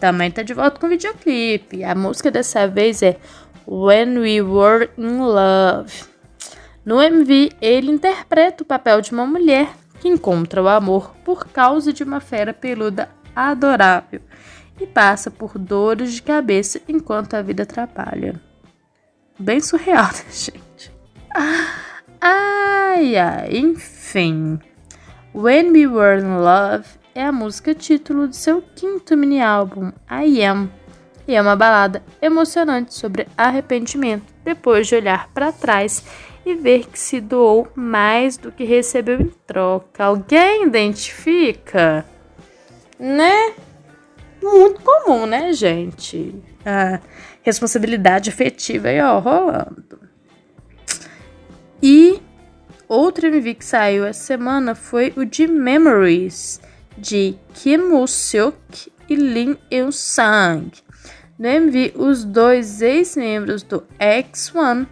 também 0.00 0.30
tá 0.30 0.42
de 0.42 0.54
volta 0.54 0.80
com 0.80 0.88
videoclipe. 0.88 1.84
A 1.84 1.94
música 1.94 2.32
dessa 2.32 2.66
vez 2.66 3.00
é 3.00 3.16
When 3.64 4.18
We 4.18 4.42
Were 4.42 4.90
in 4.98 5.18
Love. 5.18 6.13
No 6.84 7.00
MV, 7.00 7.52
ele 7.60 7.90
interpreta 7.90 8.62
o 8.62 8.66
papel 8.66 9.00
de 9.00 9.12
uma 9.12 9.26
mulher 9.26 9.68
que 10.00 10.08
encontra 10.08 10.62
o 10.62 10.68
amor 10.68 11.14
por 11.24 11.46
causa 11.46 11.92
de 11.92 12.02
uma 12.02 12.20
fera 12.20 12.52
peluda 12.52 13.08
adorável 13.34 14.20
e 14.78 14.86
passa 14.86 15.30
por 15.30 15.58
dores 15.58 16.12
de 16.12 16.22
cabeça 16.22 16.80
enquanto 16.86 17.34
a 17.34 17.42
vida 17.42 17.62
atrapalha. 17.62 18.38
Bem 19.38 19.60
surreal, 19.60 20.04
né, 20.04 20.24
gente? 20.30 20.92
Ai, 22.20 23.16
ai, 23.16 23.56
enfim. 23.56 24.58
When 25.34 25.70
We 25.72 25.86
Were 25.86 26.20
in 26.20 26.36
Love 26.36 26.86
é 27.14 27.24
a 27.24 27.32
música 27.32 27.74
título 27.74 28.28
de 28.28 28.36
seu 28.36 28.60
quinto 28.60 29.16
mini 29.16 29.40
álbum, 29.40 29.90
I 30.10 30.44
Am, 30.44 30.70
e 31.26 31.34
é 31.34 31.40
uma 31.40 31.56
balada 31.56 32.02
emocionante 32.20 32.94
sobre 32.94 33.26
arrependimento 33.36 34.32
depois 34.44 34.86
de 34.86 34.94
olhar 34.94 35.28
para 35.32 35.50
trás 35.50 36.04
e 36.44 36.54
ver 36.54 36.86
que 36.86 36.98
se 36.98 37.20
doou 37.20 37.68
mais 37.74 38.36
do 38.36 38.52
que 38.52 38.64
recebeu 38.64 39.20
em 39.20 39.32
troca. 39.46 40.04
Alguém 40.04 40.66
identifica? 40.66 42.04
Né? 42.98 43.54
Muito 44.42 44.80
comum, 44.82 45.26
né, 45.26 45.52
gente? 45.52 46.34
A 46.64 47.00
responsabilidade 47.42 48.30
afetiva 48.30 48.88
aí, 48.88 49.00
ó, 49.00 49.18
rolando. 49.18 50.00
E 51.82 52.20
outro 52.88 53.26
MV 53.26 53.54
que 53.54 53.64
saiu 53.64 54.04
essa 54.04 54.22
semana 54.22 54.74
foi 54.74 55.12
o 55.16 55.24
de 55.24 55.46
Memories, 55.46 56.60
de 56.96 57.36
Kim 57.54 57.78
Woo-seok 57.90 58.92
e 59.08 59.14
Lim 59.14 59.56
Eun-sang. 59.70 60.70
No 61.38 61.48
MV, 61.48 61.94
os 61.96 62.24
dois 62.24 62.80
ex-membros 62.80 63.62
do 63.62 63.84
X1 63.98 64.86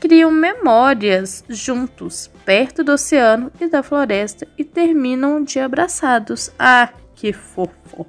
criam 0.00 0.30
memórias 0.30 1.44
juntos, 1.48 2.30
perto 2.44 2.84
do 2.84 2.92
oceano 2.92 3.50
e 3.60 3.68
da 3.68 3.82
floresta, 3.82 4.46
e 4.56 4.64
terminam 4.64 5.42
de 5.42 5.58
abraçados. 5.58 6.50
Ah, 6.58 6.90
que 7.14 7.32
fofo! 7.32 8.06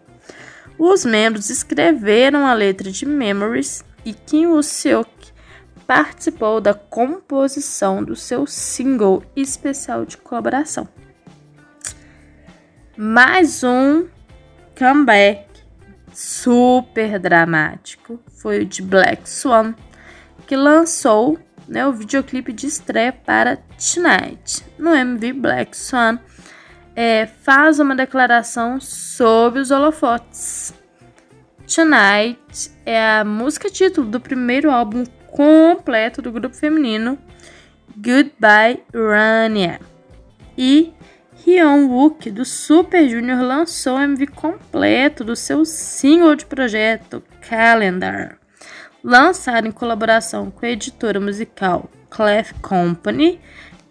Os 0.77 1.03
membros 1.03 1.50
escreveram 1.50 2.46
a 2.46 2.53
letra 2.53 2.89
de 2.89 3.05
Memories 3.05 3.84
e 4.05 4.13
Kim 4.13 4.48
Woo-seok 4.48 5.10
participou 5.86 6.62
da 6.62 6.74
composição 6.74 8.03
do 8.03 8.15
seu 8.15 8.46
single 8.46 9.24
especial 9.36 10.05
de 10.05 10.17
colaboração. 10.17 10.88
Mais 12.96 13.63
um 13.63 14.08
comeback 14.77 15.48
super 16.13 17.17
dramático 17.17 18.19
foi 18.27 18.62
o 18.62 18.65
de 18.65 18.81
Black 18.81 19.27
Swan, 19.27 19.74
que 20.46 20.55
lançou 20.55 21.39
né, 21.70 21.86
o 21.88 21.94
videoclipe 21.94 22.52
de 22.52 22.66
estreia 22.66 23.14
para 23.14 23.58
Tonight. 23.78 24.66
No 24.78 24.94
MV 24.94 25.34
Black 25.34 25.78
Swan, 25.78 26.20
é, 26.96 27.28
faz 27.28 27.80
uma 27.80 27.96
declaração 27.96 28.82
sobre 28.82 29.62
os 29.62 29.70
holofotes. 29.70 30.74
Tonight 31.74 32.72
é 32.84 33.20
a 33.20 33.24
música 33.24 33.70
título 33.70 34.08
do 34.08 34.20
primeiro 34.20 34.72
álbum 34.72 35.06
completo 35.28 36.22
do 36.22 36.32
grupo 36.32 36.56
feminino 36.56 37.18
Goodbye 37.96 38.84
Rania. 38.92 39.80
E 40.58 40.92
Hyun 41.46 41.88
Wook 41.88 42.32
do 42.32 42.44
Super 42.44 43.08
Junior 43.08 43.42
lançou 43.42 43.98
o 43.98 44.02
MV 44.02 44.28
completo 44.28 45.24
do 45.24 45.36
seu 45.36 45.64
single 45.64 46.36
de 46.36 46.46
projeto 46.46 47.24
Calendar, 47.48 48.38
lançado 49.03 49.68
em 49.68 49.72
colaboração 49.72 50.51
com 50.51 50.65
a 50.65 50.70
editora 50.70 51.20
musical 51.20 51.89
Clef 52.10 52.53
Company. 52.62 53.39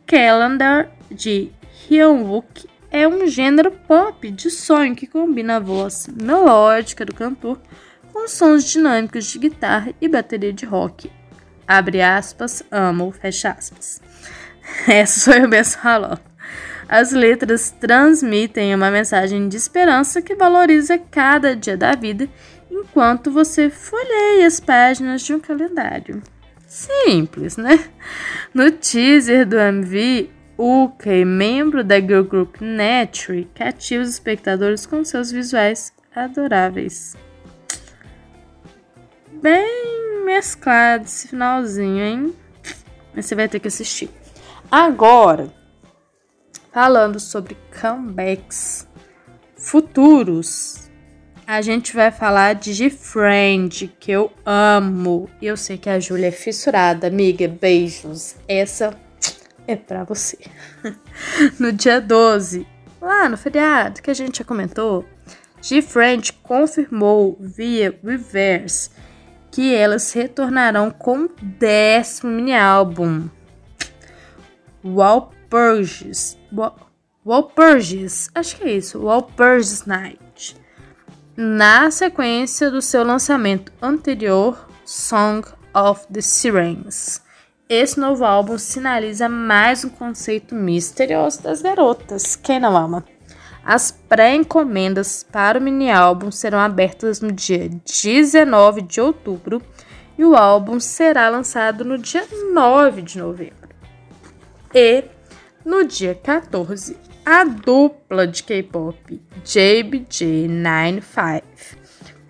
Calendar 0.06 0.90
de 1.10 1.50
Hyun 1.88 2.24
Wook 2.24 2.68
é 2.90 3.06
um 3.06 3.26
gênero 3.26 3.70
pop 3.70 4.30
de 4.30 4.50
sonho 4.50 4.96
que 4.96 5.06
combina 5.06 5.56
a 5.56 5.60
voz 5.60 6.08
melódica 6.08 7.04
do 7.04 7.14
cantor 7.14 7.60
com 8.12 8.26
sons 8.26 8.64
dinâmicos 8.64 9.26
de 9.26 9.38
guitarra 9.38 9.92
e 10.00 10.08
bateria 10.08 10.52
de 10.52 10.64
rock 10.64 11.10
abre 11.68 12.00
aspas, 12.00 12.62
amo, 12.70 13.12
fecha 13.12 13.50
aspas. 13.50 14.00
Essa 14.88 15.36
eu 15.36 15.46
mesmo 15.46 15.82
falando. 15.82 16.20
As 16.88 17.12
letras 17.12 17.70
transmitem 17.70 18.74
uma 18.74 18.90
mensagem 18.90 19.46
de 19.46 19.58
esperança 19.58 20.22
que 20.22 20.34
valoriza 20.34 20.96
cada 20.96 21.54
dia 21.54 21.76
da 21.76 21.92
vida 21.92 22.26
enquanto 22.80 23.30
você 23.30 23.70
folheia 23.70 24.46
as 24.46 24.60
páginas 24.60 25.22
de 25.22 25.34
um 25.34 25.40
calendário. 25.40 26.22
Simples, 26.66 27.56
né? 27.56 27.88
No 28.52 28.70
teaser 28.70 29.46
do 29.46 29.58
MV, 29.58 30.30
Uka, 30.58 31.24
membro 31.24 31.84
da 31.84 32.00
girl 32.00 32.24
group 32.24 32.56
Nature, 32.60 33.48
cativa 33.54 34.02
os 34.02 34.10
espectadores 34.10 34.84
com 34.84 35.04
seus 35.04 35.30
visuais 35.30 35.92
adoráveis. 36.14 37.16
Bem 39.40 40.24
mesclado 40.24 41.04
esse 41.04 41.28
finalzinho, 41.28 42.04
hein? 42.04 42.36
Mas 43.14 43.26
você 43.26 43.34
vai 43.34 43.48
ter 43.48 43.60
que 43.60 43.68
assistir. 43.68 44.10
Agora, 44.70 45.52
falando 46.72 47.18
sobre 47.20 47.56
comebacks 47.80 48.86
futuros, 49.56 50.87
a 51.48 51.62
gente 51.62 51.96
vai 51.96 52.10
falar 52.10 52.56
de 52.56 52.74
G-Friend, 52.74 53.96
que 53.98 54.12
eu 54.12 54.30
amo. 54.44 55.30
E 55.40 55.46
eu 55.46 55.56
sei 55.56 55.78
que 55.78 55.88
a 55.88 55.98
Júlia 55.98 56.26
é 56.26 56.30
fissurada, 56.30 57.06
amiga. 57.06 57.48
Beijos. 57.48 58.36
Essa 58.46 58.94
é 59.66 59.74
pra 59.74 60.04
você. 60.04 60.36
no 61.58 61.72
dia 61.72 62.02
12, 62.02 62.66
lá 63.00 63.30
no 63.30 63.38
feriado 63.38 64.02
que 64.02 64.10
a 64.10 64.14
gente 64.14 64.40
já 64.40 64.44
comentou, 64.44 65.06
G-Friend 65.62 66.34
confirmou 66.42 67.38
via 67.40 67.98
Reverse 68.04 68.90
que 69.50 69.74
elas 69.74 70.12
retornarão 70.12 70.90
com 70.90 71.24
o 71.24 71.30
décimo 71.40 72.30
mini 72.30 72.54
álbum, 72.54 73.26
Walpurgis. 74.84 76.38
Walpurgis, 77.24 78.28
acho 78.34 78.54
que 78.58 78.64
é 78.64 78.72
isso, 78.72 79.02
Walpurgis 79.02 79.86
Night. 79.86 80.27
Na 81.40 81.88
sequência 81.88 82.68
do 82.68 82.82
seu 82.82 83.04
lançamento 83.04 83.72
anterior, 83.80 84.68
Song 84.84 85.46
of 85.72 86.04
the 86.12 86.20
Sirens. 86.20 87.22
Esse 87.68 88.00
novo 88.00 88.24
álbum 88.24 88.58
sinaliza 88.58 89.28
mais 89.28 89.84
um 89.84 89.88
conceito 89.88 90.52
misterioso 90.52 91.40
das 91.40 91.62
garotas. 91.62 92.34
Quem 92.34 92.58
não 92.58 92.76
ama? 92.76 93.04
As 93.64 93.92
pré-encomendas 93.92 95.22
para 95.22 95.60
o 95.60 95.62
mini 95.62 95.92
álbum 95.92 96.32
serão 96.32 96.58
abertas 96.58 97.20
no 97.20 97.30
dia 97.30 97.68
19 97.68 98.82
de 98.82 99.00
outubro 99.00 99.62
e 100.18 100.24
o 100.24 100.34
álbum 100.34 100.80
será 100.80 101.28
lançado 101.28 101.84
no 101.84 101.98
dia 101.98 102.26
9 102.52 103.00
de 103.00 103.16
novembro. 103.16 103.68
E 104.74 105.04
no 105.64 105.84
dia 105.84 106.16
14, 106.16 106.96
a 107.30 107.44
dupla 107.44 108.26
de 108.26 108.42
K-pop 108.42 109.20
JBJ95 109.44 111.42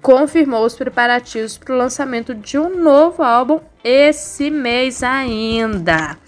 confirmou 0.02 0.66
os 0.66 0.74
preparativos 0.74 1.56
para 1.56 1.72
o 1.72 1.78
lançamento 1.78 2.34
de 2.34 2.58
um 2.58 2.82
novo 2.82 3.22
álbum 3.22 3.60
esse 3.84 4.50
mês 4.50 5.04
ainda. 5.04 6.18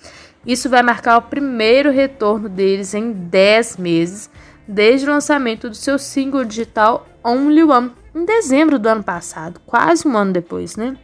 Isso 0.46 0.70
vai 0.70 0.84
marcar 0.84 1.18
o 1.18 1.22
primeiro 1.22 1.90
retorno 1.90 2.48
deles 2.48 2.94
em 2.94 3.10
10 3.10 3.76
meses 3.76 4.30
desde 4.68 5.04
o 5.04 5.10
lançamento 5.10 5.68
do 5.68 5.74
seu 5.74 5.98
single 5.98 6.44
digital 6.44 7.08
Only 7.24 7.64
One 7.64 7.90
em 8.14 8.24
dezembro 8.24 8.78
do 8.78 8.88
ano 8.88 9.02
passado, 9.02 9.60
quase 9.66 10.06
um 10.06 10.16
ano 10.16 10.32
depois, 10.32 10.76
né? 10.76 10.96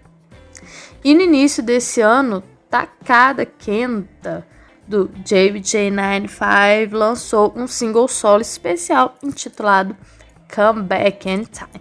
E 1.02 1.12
no 1.16 1.22
início 1.22 1.64
desse 1.64 2.00
ano, 2.00 2.44
Takada 2.70 3.44
Kenta 3.44 4.46
do 4.86 5.08
JBJ95 5.24 6.92
lançou 6.92 7.52
um 7.56 7.66
single 7.66 8.08
solo 8.08 8.42
especial 8.42 9.14
intitulado 9.22 9.96
Come 10.54 10.82
Back 10.82 11.28
Anytime, 11.28 11.80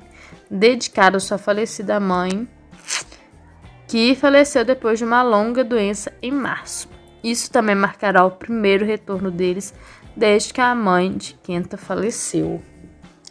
dedicado 0.49 1.17
à 1.17 1.19
sua 1.19 1.37
falecida 1.37 1.99
mãe, 1.99 2.47
que 3.87 4.15
faleceu 4.15 4.65
depois 4.65 4.97
de 4.99 5.05
uma 5.05 5.21
longa 5.21 5.63
doença 5.63 6.11
em 6.21 6.31
março. 6.31 6.89
Isso 7.23 7.49
também 7.51 7.75
marcará 7.75 8.25
o 8.25 8.31
primeiro 8.31 8.85
retorno 8.85 9.31
deles 9.31 9.73
desde 10.15 10.53
que 10.53 10.61
a 10.61 10.73
mãe 10.73 11.11
de 11.11 11.33
Kenta 11.43 11.77
faleceu. 11.77 12.61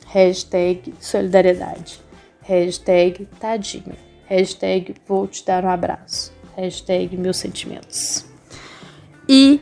Hashtag 0.06 0.94
solidariedade. 1.00 2.00
Hashtag 2.42 3.26
tadinho. 3.40 3.96
Hashtag 4.26 4.94
vou 5.06 5.26
te 5.26 5.44
dar 5.44 5.64
um 5.64 5.68
abraço. 5.68 6.32
Hashtag 6.56 7.16
meus 7.16 7.36
sentimentos. 7.38 8.33
E 9.28 9.60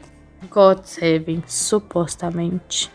God 0.51 0.85
Seven 0.85 1.43
supostamente 1.47 2.91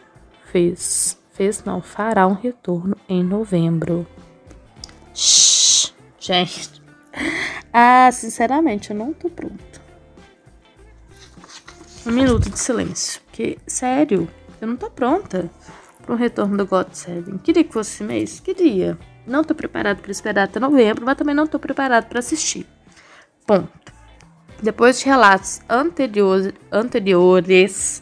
fez, 0.51 1.17
fez 1.31 1.63
não, 1.63 1.81
fará 1.81 2.27
um 2.27 2.33
retorno 2.33 2.95
em 3.07 3.23
novembro. 3.23 4.05
Shhh, 5.13 5.93
gente. 6.19 6.81
Ah, 7.71 8.09
sinceramente, 8.11 8.91
eu 8.91 8.95
não 8.95 9.13
tô 9.13 9.29
pronta. 9.29 9.81
Um 12.05 12.11
minuto 12.11 12.49
de 12.49 12.59
silêncio. 12.59 13.21
Porque, 13.25 13.57
sério, 13.67 14.27
eu 14.61 14.67
não 14.67 14.75
tô 14.75 14.89
pronta 14.89 15.49
para 16.03 16.13
o 16.13 16.17
retorno 16.17 16.57
do 16.57 16.65
God 16.65 16.87
Seven. 16.91 17.37
Queria 17.37 17.63
que 17.63 17.73
fosse 17.73 17.95
esse 17.95 18.03
mês? 18.03 18.39
Queria. 18.39 18.97
Não 19.25 19.43
tô 19.43 19.53
preparado 19.53 20.01
para 20.01 20.11
esperar 20.11 20.43
até 20.43 20.59
novembro, 20.59 21.05
mas 21.05 21.17
também 21.17 21.35
não 21.35 21.45
tô 21.45 21.59
preparado 21.59 22.07
para 22.07 22.19
assistir. 22.19 22.65
Ponto. 23.45 23.86
Depois 24.61 24.99
de 24.99 25.05
relatos 25.05 25.61
anteriores, 26.71 28.01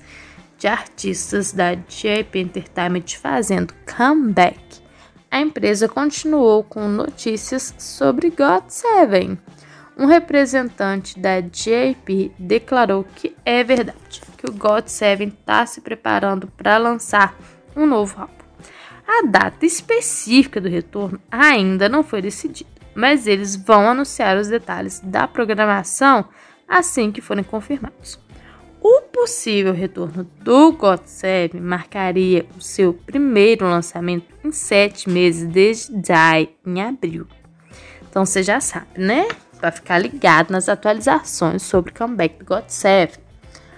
de 0.58 0.68
artistas 0.68 1.52
da 1.52 1.76
JP 1.76 2.40
Entertainment 2.40 3.08
fazendo 3.22 3.74
comeback, 3.86 4.58
a 5.30 5.42
empresa 5.42 5.90
continuou 5.90 6.64
com 6.64 6.88
notícias 6.88 7.76
sobre 7.78 8.30
God 8.30 8.64
Seven. 8.70 9.38
Um 9.98 10.06
representante 10.06 11.20
da 11.20 11.42
JP 11.42 12.32
declarou 12.40 13.06
que 13.16 13.36
é 13.44 13.62
verdade 13.62 14.22
que 14.38 14.50
o 14.50 14.54
God 14.54 14.88
Seven 14.88 15.28
está 15.28 15.66
se 15.66 15.82
preparando 15.82 16.48
para 16.48 16.78
lançar 16.78 17.36
um 17.76 17.86
novo 17.86 18.22
álbum. 18.22 18.34
A 19.06 19.28
data 19.28 19.66
específica 19.66 20.62
do 20.62 20.70
retorno 20.70 21.20
ainda 21.30 21.90
não 21.90 22.02
foi 22.02 22.22
decidida, 22.22 22.70
mas 22.96 23.28
eles 23.28 23.58
vão 23.58 23.90
anunciar 23.90 24.38
os 24.38 24.48
detalhes 24.48 25.02
da 25.02 25.28
programação 25.28 26.26
assim 26.68 27.12
que 27.12 27.22
forem 27.22 27.44
confirmados. 27.44 28.20
o 28.82 29.02
possível 29.02 29.74
retorno 29.74 30.24
do 30.42 30.74
GOT7 30.74 31.60
marcaria 31.60 32.46
o 32.56 32.62
seu 32.62 32.94
primeiro 32.94 33.66
lançamento 33.66 34.26
em 34.44 34.52
sete 34.52 35.10
meses 35.10 35.48
desde 35.48 35.92
DAI, 35.98 36.50
em 36.66 36.82
abril. 36.82 37.26
Então 38.08 38.26
você 38.26 38.44
já 38.44 38.62
sabe, 38.62 38.88
né? 38.96 39.28
Para 39.60 39.72
ficar 39.72 39.98
ligado 39.98 40.52
nas 40.52 40.70
atualizações 40.70 41.64
sobre 41.64 41.92
o 41.92 41.96
comeback 41.96 42.38
do 42.38 42.46
GOT7. 42.46 43.18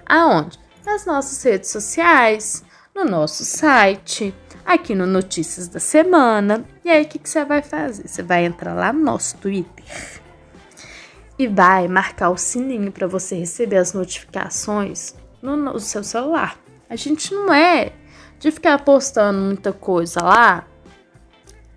Aonde? 0.06 0.60
Nas 0.86 1.06
nossas 1.06 1.42
redes 1.42 1.70
sociais, 1.70 2.66
no 2.94 3.06
nosso 3.06 3.46
site, 3.46 4.34
aqui 4.66 4.94
no 4.94 5.06
Notícias 5.06 5.68
da 5.70 5.80
Semana. 5.80 6.66
E 6.84 6.90
aí, 6.90 7.04
o 7.04 7.08
que, 7.08 7.20
que 7.20 7.30
você 7.30 7.46
vai 7.46 7.62
fazer? 7.62 8.08
Você 8.08 8.22
vai 8.22 8.46
entrar 8.46 8.74
lá 8.74 8.92
no 8.92 9.00
nosso 9.00 9.38
Twitter 9.38 9.86
e 11.38 11.48
vai 11.48 11.88
marcar 11.88 12.30
o 12.30 12.38
sininho 12.38 12.92
para 12.92 13.08
você 13.08 13.36
receber 13.36 13.78
as 13.78 13.94
notificações 13.94 15.16
no, 15.42 15.56
no, 15.56 15.80
seu 15.80 16.04
celular. 16.04 16.58
A 16.90 16.96
gente 16.96 17.34
não 17.34 17.54
é 17.54 17.94
de 18.40 18.52
ficar 18.52 18.84
postando 18.84 19.40
muita 19.40 19.72
coisa 19.72 20.22
lá, 20.22 20.68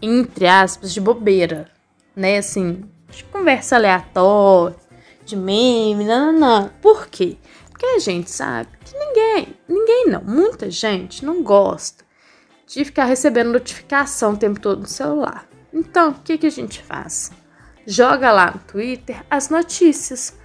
entre 0.00 0.46
aspas, 0.46 0.92
de 0.92 1.00
bobeira, 1.00 1.70
né? 2.16 2.38
Assim, 2.38 2.84
de 3.10 3.24
conversa 3.24 3.76
aleatória, 3.76 4.76
de 5.24 5.36
meme, 5.36 6.04
não, 6.04 6.32
não, 6.32 6.40
não. 6.40 6.68
Por 6.80 7.06
quê? 7.06 7.36
Porque 7.68 7.84
a 7.84 7.98
gente 7.98 8.30
sabe 8.30 8.68
que 8.84 8.96
ninguém, 8.96 9.56
ninguém 9.68 10.06
não, 10.08 10.22
muita 10.22 10.70
gente 10.70 11.24
não 11.24 11.42
gosta 11.42 12.04
de 12.66 12.84
ficar 12.84 13.04
recebendo 13.04 13.52
notificação 13.52 14.34
o 14.34 14.36
tempo 14.36 14.60
todo 14.60 14.82
no 14.82 14.86
celular. 14.86 15.48
Então, 15.72 16.10
o 16.10 16.20
que, 16.20 16.38
que 16.38 16.46
a 16.46 16.50
gente 16.50 16.82
faz? 16.82 17.32
Joga 17.86 18.30
lá 18.30 18.52
no 18.52 18.60
Twitter 18.60 19.24
as 19.30 19.48
notícias. 19.48 20.36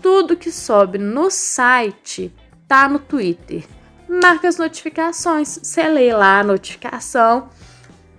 Tudo 0.00 0.36
que 0.36 0.50
sobe 0.50 0.98
no 0.98 1.30
site 1.30 2.34
tá 2.66 2.88
no 2.88 2.98
Twitter. 2.98 3.64
Marca 4.08 4.48
as 4.48 4.56
notificações. 4.56 5.58
Você 5.62 5.88
lê 5.88 6.12
lá 6.12 6.40
a 6.40 6.44
notificação, 6.44 7.50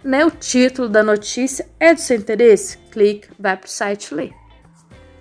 né? 0.03 0.25
O 0.25 0.31
título 0.31 0.87
da 0.87 1.03
notícia 1.03 1.67
é 1.79 1.93
do 1.93 1.99
seu 1.99 2.17
interesse? 2.17 2.77
Clica, 2.91 3.29
vai 3.39 3.57
pro 3.57 3.69
site 3.69 4.13
ler. 4.13 4.33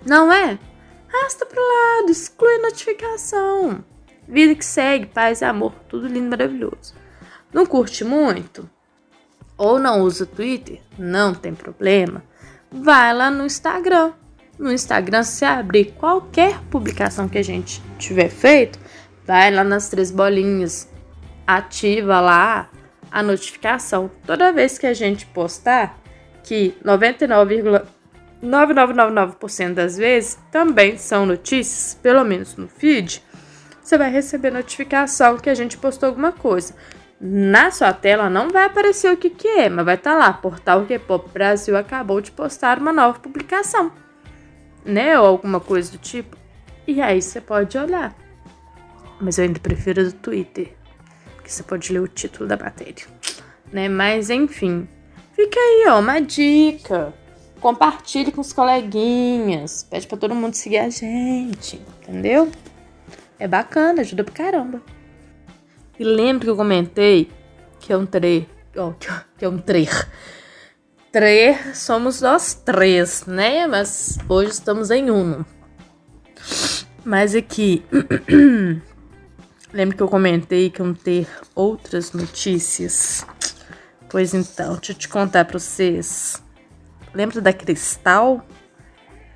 Não 0.05 0.31
é? 0.31 0.59
Rasta 1.07 1.45
pro 1.45 1.61
lado, 1.61 2.11
exclui 2.11 2.55
a 2.55 2.61
notificação. 2.61 3.83
Vida 4.27 4.53
que 4.53 4.65
segue, 4.65 5.07
paz 5.07 5.41
e 5.41 5.45
amor, 5.45 5.73
tudo 5.87 6.07
lindo 6.07 6.29
maravilhoso. 6.29 6.93
Não 7.51 7.65
curte 7.65 8.03
muito? 8.03 8.69
Ou 9.57 9.79
não 9.79 10.01
usa 10.01 10.25
Twitter? 10.25 10.81
Não 10.97 11.33
tem 11.33 11.53
problema. 11.53 12.23
Vai 12.71 13.13
lá 13.13 13.29
no 13.31 13.45
Instagram. 13.45 14.11
No 14.57 14.71
Instagram, 14.71 15.23
se 15.23 15.43
abrir 15.45 15.93
qualquer 15.93 16.59
publicação 16.69 17.29
que 17.29 17.37
a 17.37 17.43
gente 17.43 17.81
tiver 17.97 18.29
feito, 18.29 18.77
vai 19.25 19.49
lá 19.49 19.63
nas 19.63 19.89
três 19.89 20.11
bolinhas, 20.11 20.87
ativa 21.47 22.19
lá 22.19 22.69
a 23.09 23.23
notificação. 23.23 24.11
Toda 24.25 24.53
vez 24.53 24.77
que 24.77 24.85
a 24.85 24.93
gente 24.93 25.25
postar, 25.27 25.97
que 26.43 26.75
99,9999% 26.83 29.73
das 29.73 29.97
vezes 29.97 30.37
também 30.51 30.97
são 30.97 31.25
notícias, 31.25 31.97
pelo 32.01 32.23
menos 32.23 32.55
no 32.55 32.67
feed, 32.67 33.23
você 33.81 33.97
vai 33.97 34.11
receber 34.11 34.51
notificação 34.51 35.37
que 35.37 35.49
a 35.49 35.55
gente 35.55 35.75
postou 35.77 36.09
alguma 36.09 36.31
coisa. 36.31 36.75
Na 37.21 37.69
sua 37.69 37.91
tela 37.91 38.29
não 38.29 38.49
vai 38.49 38.63
aparecer 38.63 39.11
o 39.11 39.17
que, 39.17 39.29
que 39.29 39.47
é, 39.47 39.67
mas 39.67 39.83
vai 39.83 39.95
estar 39.95 40.13
tá 40.13 40.17
lá, 40.17 40.31
Portal 40.31 40.85
K-Pop 40.85 41.29
Brasil 41.31 41.75
acabou 41.75 42.21
de 42.21 42.31
postar 42.31 42.79
uma 42.79 42.93
nova 42.93 43.19
publicação, 43.19 43.91
né? 44.85 45.19
Ou 45.19 45.25
alguma 45.25 45.59
coisa 45.59 45.91
do 45.91 45.97
tipo. 45.97 46.37
E 46.87 47.01
aí 47.01 47.21
você 47.21 47.41
pode 47.41 47.77
olhar. 47.77 48.15
Mas 49.19 49.37
eu 49.37 49.43
ainda 49.43 49.59
prefiro 49.59 50.05
do 50.05 50.13
Twitter, 50.13 50.73
porque 51.35 51.49
você 51.49 51.61
pode 51.61 51.91
ler 51.91 51.99
o 51.99 52.07
título 52.07 52.47
da 52.47 52.55
matéria, 52.55 53.05
né? 53.69 53.89
Mas 53.89 54.29
enfim, 54.29 54.87
fica 55.33 55.59
aí, 55.59 55.87
ó, 55.89 55.99
uma 55.99 56.21
dica. 56.21 57.13
Compartilhe 57.59 58.31
com 58.31 58.39
os 58.39 58.53
coleguinhas, 58.53 59.83
pede 59.83 60.07
para 60.07 60.17
todo 60.17 60.33
mundo 60.33 60.53
seguir 60.53 60.77
a 60.77 60.89
gente, 60.89 61.81
entendeu? 62.01 62.49
É 63.37 63.45
bacana, 63.45 63.99
ajuda 63.99 64.23
pra 64.23 64.33
caramba. 64.33 64.81
E 65.99 66.03
lembra 66.05 66.45
que 66.45 66.49
eu 66.49 66.55
comentei 66.55 67.29
que 67.77 67.91
é 67.91 67.97
um 67.97 68.05
tre. 68.05 68.47
Oh, 68.77 68.93
que 69.37 69.43
é 69.43 69.49
um 69.49 69.57
trer. 69.57 70.09
Tre 71.11 71.75
somos 71.75 72.21
nós 72.21 72.53
três, 72.53 73.25
né? 73.25 73.67
Mas 73.67 74.17
hoje 74.29 74.51
estamos 74.51 74.91
em 74.91 75.11
um. 75.11 75.43
Mas 77.03 77.35
aqui. 77.35 77.83
lembra 79.73 79.97
que 79.97 80.01
eu 80.01 80.07
comentei 80.07 80.69
que 80.69 80.81
iam 80.81 80.93
ter 80.93 81.27
outras 81.53 82.13
notícias? 82.13 83.25
Pois 84.09 84.33
então, 84.33 84.75
deixa 84.75 84.93
eu 84.93 84.97
te 84.97 85.09
contar 85.09 85.43
pra 85.43 85.59
vocês. 85.59 86.41
Lembra 87.13 87.41
da 87.41 87.51
Cristal? 87.51 88.47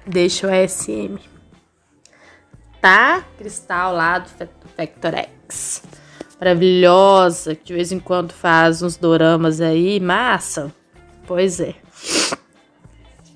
Deixa 0.07 0.47
o 0.47 0.49
SM. 0.49 1.19
Tá? 2.79 3.25
Cristal 3.37 3.93
lá 3.93 4.19
do 4.19 4.29
Factorex 4.77 5.83
maravilhosa, 6.43 7.55
que 7.55 7.63
de 7.63 7.73
vez 7.73 7.91
em 7.93 7.99
quando 7.99 8.33
faz 8.33 8.81
uns 8.81 8.97
doramas 8.97 9.61
aí, 9.61 9.97
massa. 9.99 10.73
Pois 11.25 11.61
é. 11.61 11.73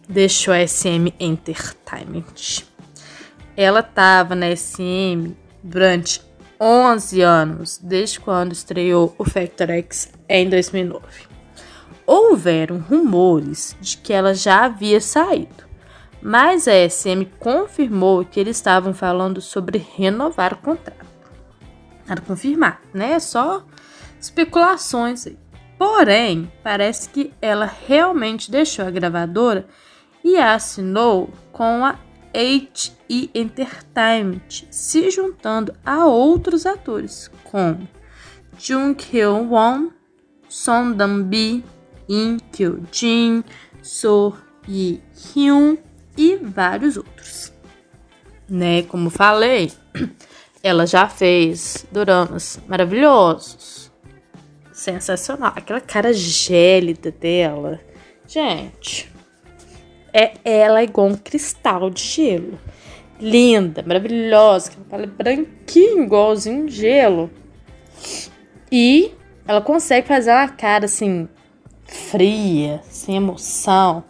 Deixou 0.09 0.53
a 0.53 0.67
SM 0.67 1.13
Entertainment. 1.17 2.65
Ela 3.55 3.81
tava 3.81 4.35
na 4.35 4.53
SM 4.53 5.33
durante 5.63 6.21
11 6.59 7.21
anos, 7.21 7.79
desde 7.81 8.19
quando 8.19 8.51
estreou 8.51 9.15
o 9.17 9.23
Factor 9.23 9.69
X 9.69 10.11
em 10.27 10.49
2009. 10.49 11.01
Houveram 12.05 12.79
rumores 12.79 13.75
de 13.79 13.97
que 13.97 14.11
ela 14.11 14.33
já 14.33 14.65
havia 14.65 14.99
saído, 14.99 15.65
mas 16.21 16.67
a 16.67 16.89
SM 16.89 17.25
confirmou 17.39 18.25
que 18.25 18.39
eles 18.39 18.57
estavam 18.57 18.93
falando 18.93 19.39
sobre 19.39 19.85
renovar 19.95 20.53
o 20.53 20.57
contrato. 20.57 21.06
Nada 22.07 22.21
confirmado, 22.21 22.79
né? 22.93 23.19
Só 23.19 23.65
especulações. 24.19 25.27
Porém, 25.77 26.51
parece 26.63 27.09
que 27.09 27.33
ela 27.41 27.71
realmente 27.87 28.49
deixou 28.49 28.85
a 28.85 28.91
gravadora 28.91 29.67
e 30.23 30.37
assinou 30.37 31.29
com 31.51 31.85
a 31.85 31.99
HE 32.33 33.31
Entertainment, 33.33 34.65
se 34.69 35.09
juntando 35.09 35.73
a 35.85 36.05
outros 36.05 36.65
atores 36.65 37.31
como 37.43 37.87
Jung 38.59 38.95
Hyo 39.11 39.47
Won, 39.49 39.91
Son 40.49 40.91
Dam-bi, 40.91 41.63
In 42.09 42.37
Kyo 42.51 42.83
Jin, 42.91 43.43
So 43.81 44.35
Yi 44.67 45.01
Hyun 45.35 45.77
e 46.17 46.35
vários 46.37 46.97
outros. 46.97 47.53
Né, 48.49 48.83
como 48.83 49.09
falei, 49.09 49.71
ela 50.67 50.85
já 50.85 51.07
fez 51.07 51.85
doramas 51.91 52.59
maravilhosos. 52.67 53.91
Sensacional. 54.71 55.53
Aquela 55.55 55.81
cara 55.81 56.13
gélida 56.13 57.09
dela. 57.09 57.79
Gente, 58.27 59.11
é 60.13 60.33
ela 60.43 60.83
igual 60.83 61.07
um 61.07 61.15
cristal 61.15 61.89
de 61.89 62.01
gelo. 62.01 62.59
Linda, 63.19 63.83
maravilhosa. 63.85 64.71
Ela 64.91 65.03
é 65.03 65.07
branquinho, 65.07 66.03
igualzinho 66.03 66.67
gelo. 66.69 67.31
E 68.71 69.13
ela 69.47 69.61
consegue 69.61 70.07
fazer 70.07 70.31
uma 70.31 70.49
cara 70.49 70.85
assim, 70.85 71.27
fria, 71.85 72.81
sem 72.89 73.15
emoção. 73.15 74.03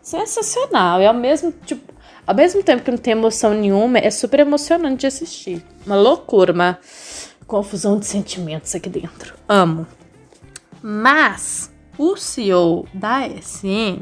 Sensacional. 0.00 1.00
É 1.00 1.10
o 1.10 1.14
mesmo 1.14 1.52
tipo 1.64 1.91
ao 2.26 2.34
mesmo 2.34 2.62
tempo 2.62 2.82
que 2.82 2.90
não 2.90 2.98
tem 2.98 3.12
emoção 3.12 3.52
nenhuma, 3.54 3.98
é 3.98 4.10
super 4.10 4.40
emocionante 4.40 5.00
de 5.00 5.06
assistir. 5.06 5.64
Uma 5.84 5.96
loucura, 5.96 6.52
uma 6.52 6.78
confusão 7.46 7.98
de 7.98 8.06
sentimentos 8.06 8.74
aqui 8.74 8.88
dentro. 8.88 9.34
Amo. 9.48 9.86
Mas 10.82 11.72
o 11.98 12.16
CEO 12.16 12.86
da 12.94 13.28
SM 13.28 14.00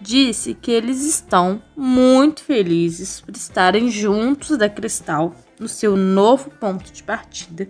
disse 0.00 0.54
que 0.54 0.70
eles 0.70 1.04
estão 1.04 1.62
muito 1.76 2.42
felizes 2.42 3.20
por 3.20 3.34
estarem 3.34 3.90
juntos 3.90 4.56
da 4.56 4.68
Cristal 4.68 5.34
no 5.58 5.68
seu 5.68 5.96
novo 5.96 6.50
ponto 6.50 6.92
de 6.92 7.02
partida 7.02 7.68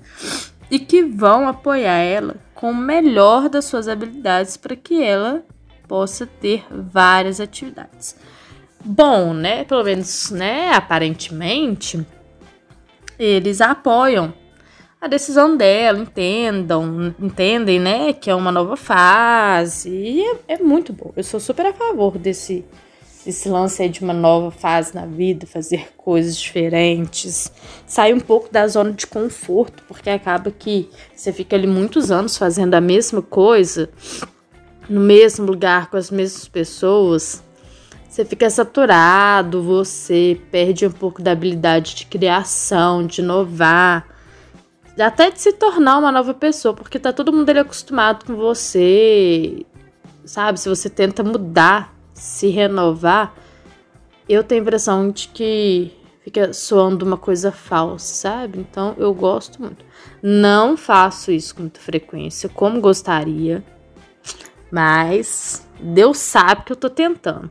e 0.70 0.78
que 0.78 1.02
vão 1.02 1.48
apoiar 1.48 1.98
ela 1.98 2.36
com 2.54 2.70
o 2.70 2.76
melhor 2.76 3.48
das 3.48 3.64
suas 3.64 3.88
habilidades 3.88 4.56
para 4.56 4.76
que 4.76 5.02
ela 5.02 5.42
possa 5.86 6.26
ter 6.26 6.66
várias 6.70 7.40
atividades 7.40 8.14
bom, 8.84 9.32
né? 9.32 9.64
Pelo 9.64 9.84
menos, 9.84 10.30
né? 10.30 10.72
Aparentemente, 10.72 12.04
eles 13.18 13.60
apoiam 13.60 14.32
a 15.00 15.06
decisão 15.06 15.56
dela, 15.56 15.98
entendam, 15.98 17.14
entendem, 17.20 17.78
né? 17.78 18.12
Que 18.12 18.30
é 18.30 18.34
uma 18.34 18.50
nova 18.50 18.76
fase. 18.76 19.90
E 19.90 20.22
é, 20.22 20.36
é 20.48 20.58
muito 20.58 20.92
bom. 20.92 21.12
Eu 21.16 21.22
sou 21.22 21.38
super 21.38 21.66
a 21.66 21.72
favor 21.72 22.18
desse, 22.18 22.64
esse 23.26 23.48
lance 23.48 23.82
aí 23.82 23.88
de 23.88 24.02
uma 24.02 24.12
nova 24.12 24.50
fase 24.50 24.94
na 24.94 25.06
vida, 25.06 25.46
fazer 25.46 25.90
coisas 25.96 26.36
diferentes, 26.36 27.52
sair 27.86 28.12
um 28.12 28.20
pouco 28.20 28.50
da 28.50 28.66
zona 28.66 28.92
de 28.92 29.06
conforto, 29.06 29.84
porque 29.86 30.10
acaba 30.10 30.50
que 30.50 30.88
você 31.14 31.32
fica 31.32 31.54
ali 31.54 31.66
muitos 31.66 32.10
anos 32.10 32.36
fazendo 32.36 32.74
a 32.74 32.80
mesma 32.80 33.22
coisa, 33.22 33.90
no 34.88 35.00
mesmo 35.00 35.44
lugar, 35.44 35.90
com 35.90 35.96
as 35.96 36.10
mesmas 36.10 36.48
pessoas, 36.48 37.44
você 38.18 38.24
fica 38.24 38.50
saturado, 38.50 39.62
você 39.62 40.40
perde 40.50 40.84
um 40.84 40.90
pouco 40.90 41.22
da 41.22 41.30
habilidade 41.30 41.94
de 41.94 42.04
criação, 42.04 43.06
de 43.06 43.20
inovar, 43.20 44.08
até 44.98 45.30
de 45.30 45.40
se 45.40 45.52
tornar 45.52 45.98
uma 45.98 46.10
nova 46.10 46.34
pessoa, 46.34 46.74
porque 46.74 46.98
tá 46.98 47.12
todo 47.12 47.32
mundo 47.32 47.48
ali 47.48 47.60
acostumado 47.60 48.24
com 48.24 48.34
você, 48.34 49.64
sabe? 50.24 50.58
Se 50.58 50.68
você 50.68 50.90
tenta 50.90 51.22
mudar, 51.22 51.94
se 52.12 52.48
renovar, 52.48 53.36
eu 54.28 54.42
tenho 54.42 54.62
a 54.62 54.64
impressão 54.64 55.12
de 55.12 55.28
que 55.28 55.92
fica 56.24 56.52
soando 56.52 57.06
uma 57.06 57.16
coisa 57.16 57.52
falsa, 57.52 58.14
sabe? 58.14 58.58
Então 58.58 58.96
eu 58.98 59.14
gosto 59.14 59.62
muito. 59.62 59.84
Não 60.20 60.76
faço 60.76 61.30
isso 61.30 61.54
com 61.54 61.60
muita 61.62 61.78
frequência, 61.78 62.48
como 62.48 62.80
gostaria, 62.80 63.62
mas 64.72 65.64
Deus 65.80 66.18
sabe 66.18 66.64
que 66.64 66.72
eu 66.72 66.76
tô 66.76 66.90
tentando. 66.90 67.48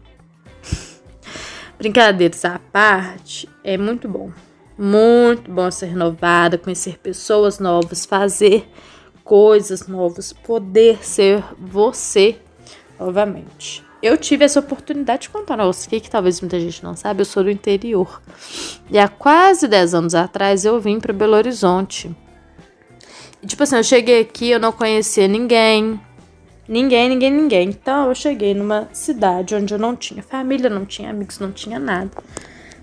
Brincadeiras 1.77 2.43
à 2.43 2.59
parte, 2.59 3.47
é 3.63 3.77
muito 3.77 4.07
bom. 4.07 4.31
Muito 4.77 5.51
bom 5.51 5.69
ser 5.71 5.87
renovada, 5.87 6.57
conhecer 6.57 6.97
pessoas 6.97 7.59
novas, 7.59 8.05
fazer 8.05 8.69
coisas 9.23 9.87
novas, 9.87 10.31
poder 10.31 11.05
ser 11.05 11.43
você 11.59 12.39
novamente. 12.99 13.83
Eu 14.01 14.15
tive 14.15 14.45
essa 14.45 14.59
oportunidade 14.59 15.23
de 15.23 15.29
contar 15.29 15.55
pra 15.55 15.65
você 15.65 15.99
que 15.99 16.09
talvez 16.09 16.39
muita 16.39 16.59
gente 16.59 16.83
não 16.83 16.95
sabe, 16.95 17.21
eu 17.21 17.25
sou 17.25 17.43
do 17.43 17.49
interior. 17.49 18.21
E 18.89 18.97
há 18.97 19.07
quase 19.07 19.67
10 19.67 19.93
anos 19.95 20.15
atrás 20.15 20.65
eu 20.65 20.79
vim 20.79 20.99
para 20.99 21.11
Belo 21.11 21.35
Horizonte. 21.35 22.15
E, 23.41 23.47
tipo 23.47 23.63
assim, 23.63 23.75
eu 23.75 23.83
cheguei 23.83 24.21
aqui, 24.21 24.49
eu 24.49 24.59
não 24.59 24.71
conhecia 24.71 25.27
ninguém. 25.27 25.99
Ninguém, 26.67 27.10
ninguém, 27.10 27.32
ninguém. 27.32 27.69
Então 27.69 28.10
eu 28.10 28.15
cheguei 28.15 28.53
numa 28.53 28.89
cidade 28.91 29.56
onde 29.56 29.73
eu 29.73 29.80
não 29.80 29.95
tinha 29.95 30.21
família, 30.21 30.69
não 30.69 30.86
tinha 30.86 31.10
amigos, 31.10 31.39
não 31.39 31.51
tinha 31.51 31.80
nada. 31.80 32.12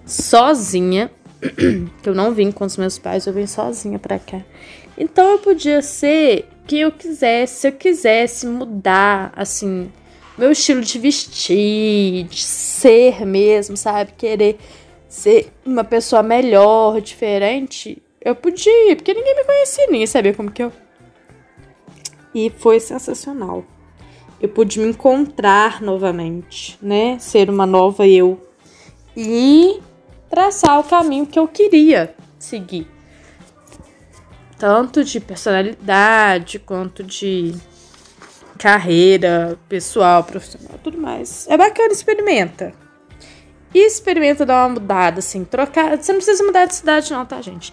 Sozinha. 0.07 1.11
que 2.03 2.09
eu 2.09 2.15
não 2.15 2.33
vim 2.33 2.51
com 2.51 2.65
os 2.65 2.77
meus 2.77 2.99
pais, 2.99 3.27
eu 3.27 3.33
vim 3.33 3.47
sozinha 3.47 3.99
pra 3.99 4.19
cá. 4.19 4.41
Então 4.97 5.33
eu 5.33 5.39
podia 5.39 5.83
ser 5.83 6.49
quem 6.67 6.81
eu 6.81 6.93
quisesse, 6.93 7.61
se 7.61 7.69
eu 7.69 7.73
quisesse 7.73 8.47
mudar, 8.47 9.33
assim, 9.37 9.91
meu 10.39 10.51
estilo 10.53 10.81
de 10.81 10.99
vestir, 10.99 12.25
de 12.25 12.43
ser 12.43 13.27
mesmo, 13.27 13.77
sabe? 13.77 14.13
Querer 14.17 14.59
ser 15.09 15.53
uma 15.67 15.85
pessoa 15.85 16.23
melhor, 16.23 17.01
diferente, 17.01 18.03
eu 18.21 18.35
podia, 18.35 18.97
porque 18.97 19.13
ninguém 19.13 19.37
me 19.37 19.45
conhecia, 19.45 19.87
ninguém 19.87 20.07
sabia 20.07 20.33
como 20.33 20.51
que 20.51 20.63
eu. 20.63 20.73
E 22.35 22.51
foi 22.51 22.81
sensacional. 22.81 23.65
Eu 24.45 24.49
pude 24.51 24.79
me 24.79 24.89
encontrar 24.89 25.81
novamente, 25.81 26.79
né? 26.83 27.19
Ser 27.19 27.49
uma 27.49 27.65
nova 27.65 28.07
eu. 28.07 28.47
E 29.17 29.81
traçar 30.29 30.79
o 30.79 30.85
caminho 30.85 31.25
que 31.25 31.39
eu 31.39 31.49
queria 31.49 32.15
seguir. 32.39 32.87
Tanto 34.59 35.03
de 35.03 35.19
personalidade 35.19 36.59
quanto 36.59 37.03
de 37.03 37.55
carreira 38.59 39.59
pessoal, 39.67 40.23
profissional, 40.23 40.79
tudo 40.85 40.99
mais. 40.99 41.47
É 41.49 41.57
bacana, 41.57 41.95
experimenta. 41.95 42.75
E 43.73 43.79
experimenta 43.79 44.45
dar 44.45 44.67
uma 44.67 44.75
mudada, 44.75 45.21
assim, 45.21 45.43
trocar. 45.43 45.97
Você 45.97 46.13
não 46.13 46.19
precisa 46.21 46.45
mudar 46.45 46.67
de 46.67 46.75
cidade, 46.75 47.11
não, 47.11 47.25
tá, 47.25 47.41
gente? 47.41 47.73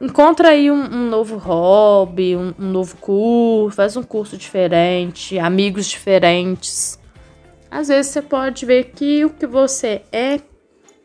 Encontra 0.00 0.48
aí 0.50 0.70
um, 0.70 0.74
um 0.74 1.08
novo 1.08 1.36
hobby, 1.36 2.36
um, 2.36 2.52
um, 2.58 2.70
novo 2.70 2.96
curso, 2.98 3.76
faz 3.76 3.96
um 3.96 4.02
curso 4.02 4.36
diferente, 4.36 5.38
amigos 5.38 5.86
diferentes. 5.86 6.98
Às 7.70 7.88
vezes 7.88 8.12
você 8.12 8.20
pode 8.20 8.66
ver 8.66 8.92
que 8.94 9.24
o 9.24 9.30
que 9.30 9.46
você 9.46 10.02
é 10.12 10.38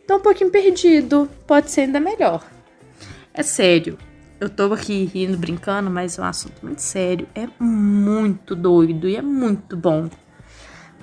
tá 0.06 0.16
um 0.16 0.20
pouquinho 0.20 0.52
perdido, 0.52 1.30
pode 1.48 1.72
ser 1.72 1.82
ainda 1.82 2.00
melhor. 2.02 2.44
É 3.34 3.44
sério, 3.44 3.98
eu 4.42 4.50
tô 4.50 4.74
aqui 4.74 5.06
rindo, 5.06 5.38
brincando, 5.38 5.90
mas 5.90 6.18
é 6.18 6.22
um 6.22 6.26
assunto 6.26 6.64
muito 6.64 6.82
sério. 6.82 7.28
É 7.36 7.48
muito 7.60 8.56
doido 8.56 9.08
e 9.08 9.16
é 9.16 9.22
muito 9.22 9.78
bom. 9.78 10.10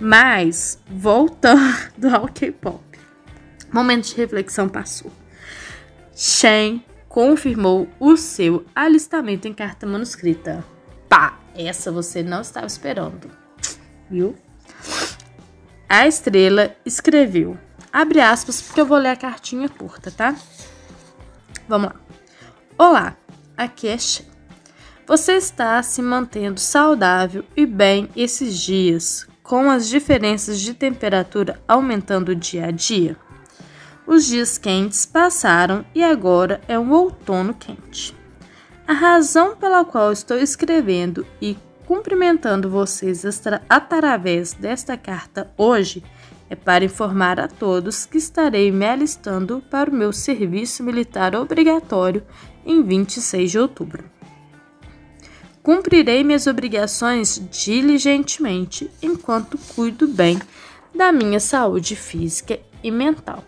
Mas, 0.01 0.83
voltando 0.91 1.63
ao 2.13 2.27
K-pop. 2.27 2.83
Momento 3.73 4.09
de 4.09 4.17
reflexão 4.17 4.69
passou. 4.69 5.13
Shen 6.15 6.83
confirmou 7.19 7.89
o 7.99 8.17
seu 8.17 8.65
alistamento 8.73 9.49
em 9.49 9.53
carta 9.53 9.85
manuscrita. 9.85 10.65
Pá, 11.09 11.37
essa 11.53 11.91
você 11.91 12.23
não 12.23 12.43
estava 12.43 12.69
esperando. 12.69 13.29
Viu? 14.09 14.37
A 15.89 16.07
estrela 16.07 16.77
escreveu. 16.87 17.59
Abre 17.93 18.21
aspas, 18.21 18.63
porque 18.63 18.81
eu 18.81 18.87
vou 18.87 18.99
ler 18.99 19.09
a 19.09 19.17
cartinha 19.17 19.69
curta, 19.69 20.13
tá? 20.13 20.37
Vamos 21.67 21.89
lá. 21.89 21.97
Olá, 22.79 23.17
aqui 23.57 23.89
é 23.89 23.99
Shen. 23.99 24.25
Você 25.05 25.33
está 25.33 25.83
se 25.83 26.01
mantendo 26.01 26.61
saudável 26.61 27.45
e 27.57 27.67
bem 27.67 28.09
esses 28.15 28.57
dias, 28.57 29.27
com 29.43 29.69
as 29.69 29.89
diferenças 29.89 30.61
de 30.61 30.73
temperatura 30.73 31.61
aumentando 31.67 32.33
dia 32.33 32.67
a 32.67 32.71
dia? 32.71 33.17
Os 34.09 34.25
dias 34.25 34.57
quentes 34.57 35.05
passaram 35.05 35.85
e 35.95 36.03
agora 36.03 36.63
é 36.67 36.79
um 36.79 36.91
outono 36.93 37.53
quente. 37.53 38.17
A 38.87 38.95
razão 38.95 39.55
pela 39.55 39.85
qual 39.85 40.11
estou 40.11 40.39
escrevendo 40.39 41.27
e 41.43 41.59
cumprimentando 41.87 42.71
vocês 42.71 43.23
através 43.69 44.55
desta 44.55 44.97
carta 44.97 45.53
hoje 45.59 46.03
é 46.49 46.57
para 46.57 46.87
informar 46.87 47.39
a 47.39 47.47
todos 47.47 48.07
que 48.07 48.17
estarei 48.17 48.73
me 48.73 48.87
alistando 48.87 49.63
para 49.71 49.91
o 49.91 49.95
meu 49.95 50.11
serviço 50.11 50.83
militar 50.83 51.37
obrigatório 51.37 52.25
em 52.65 52.83
26 52.83 53.51
de 53.51 53.59
outubro. 53.59 54.05
Cumprirei 55.63 56.25
minhas 56.25 56.47
obrigações 56.47 57.47
diligentemente 57.51 58.91
enquanto 59.03 59.59
cuido 59.77 60.09
bem 60.09 60.41
da 60.95 61.13
minha 61.13 61.39
saúde 61.39 61.95
física 61.95 62.59
e 62.83 62.91
mental. 62.91 63.45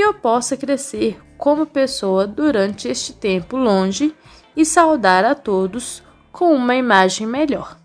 Que 0.00 0.04
eu 0.06 0.14
possa 0.14 0.56
crescer 0.56 1.20
como 1.36 1.66
pessoa 1.66 2.26
durante 2.26 2.88
este 2.88 3.12
tempo 3.12 3.54
longe 3.54 4.14
e 4.56 4.64
saudar 4.64 5.26
a 5.26 5.34
todos 5.34 6.02
com 6.32 6.54
uma 6.54 6.74
imagem 6.74 7.26
melhor. 7.26 7.78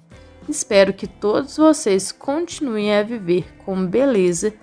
Espero 0.47 0.93
que 0.93 1.07
todos 1.07 1.57
vocês 1.57 2.13
continuem 2.13 2.95
a 2.95 3.03
viver 3.03 3.57
com 3.65 3.85
beleza 3.85 4.53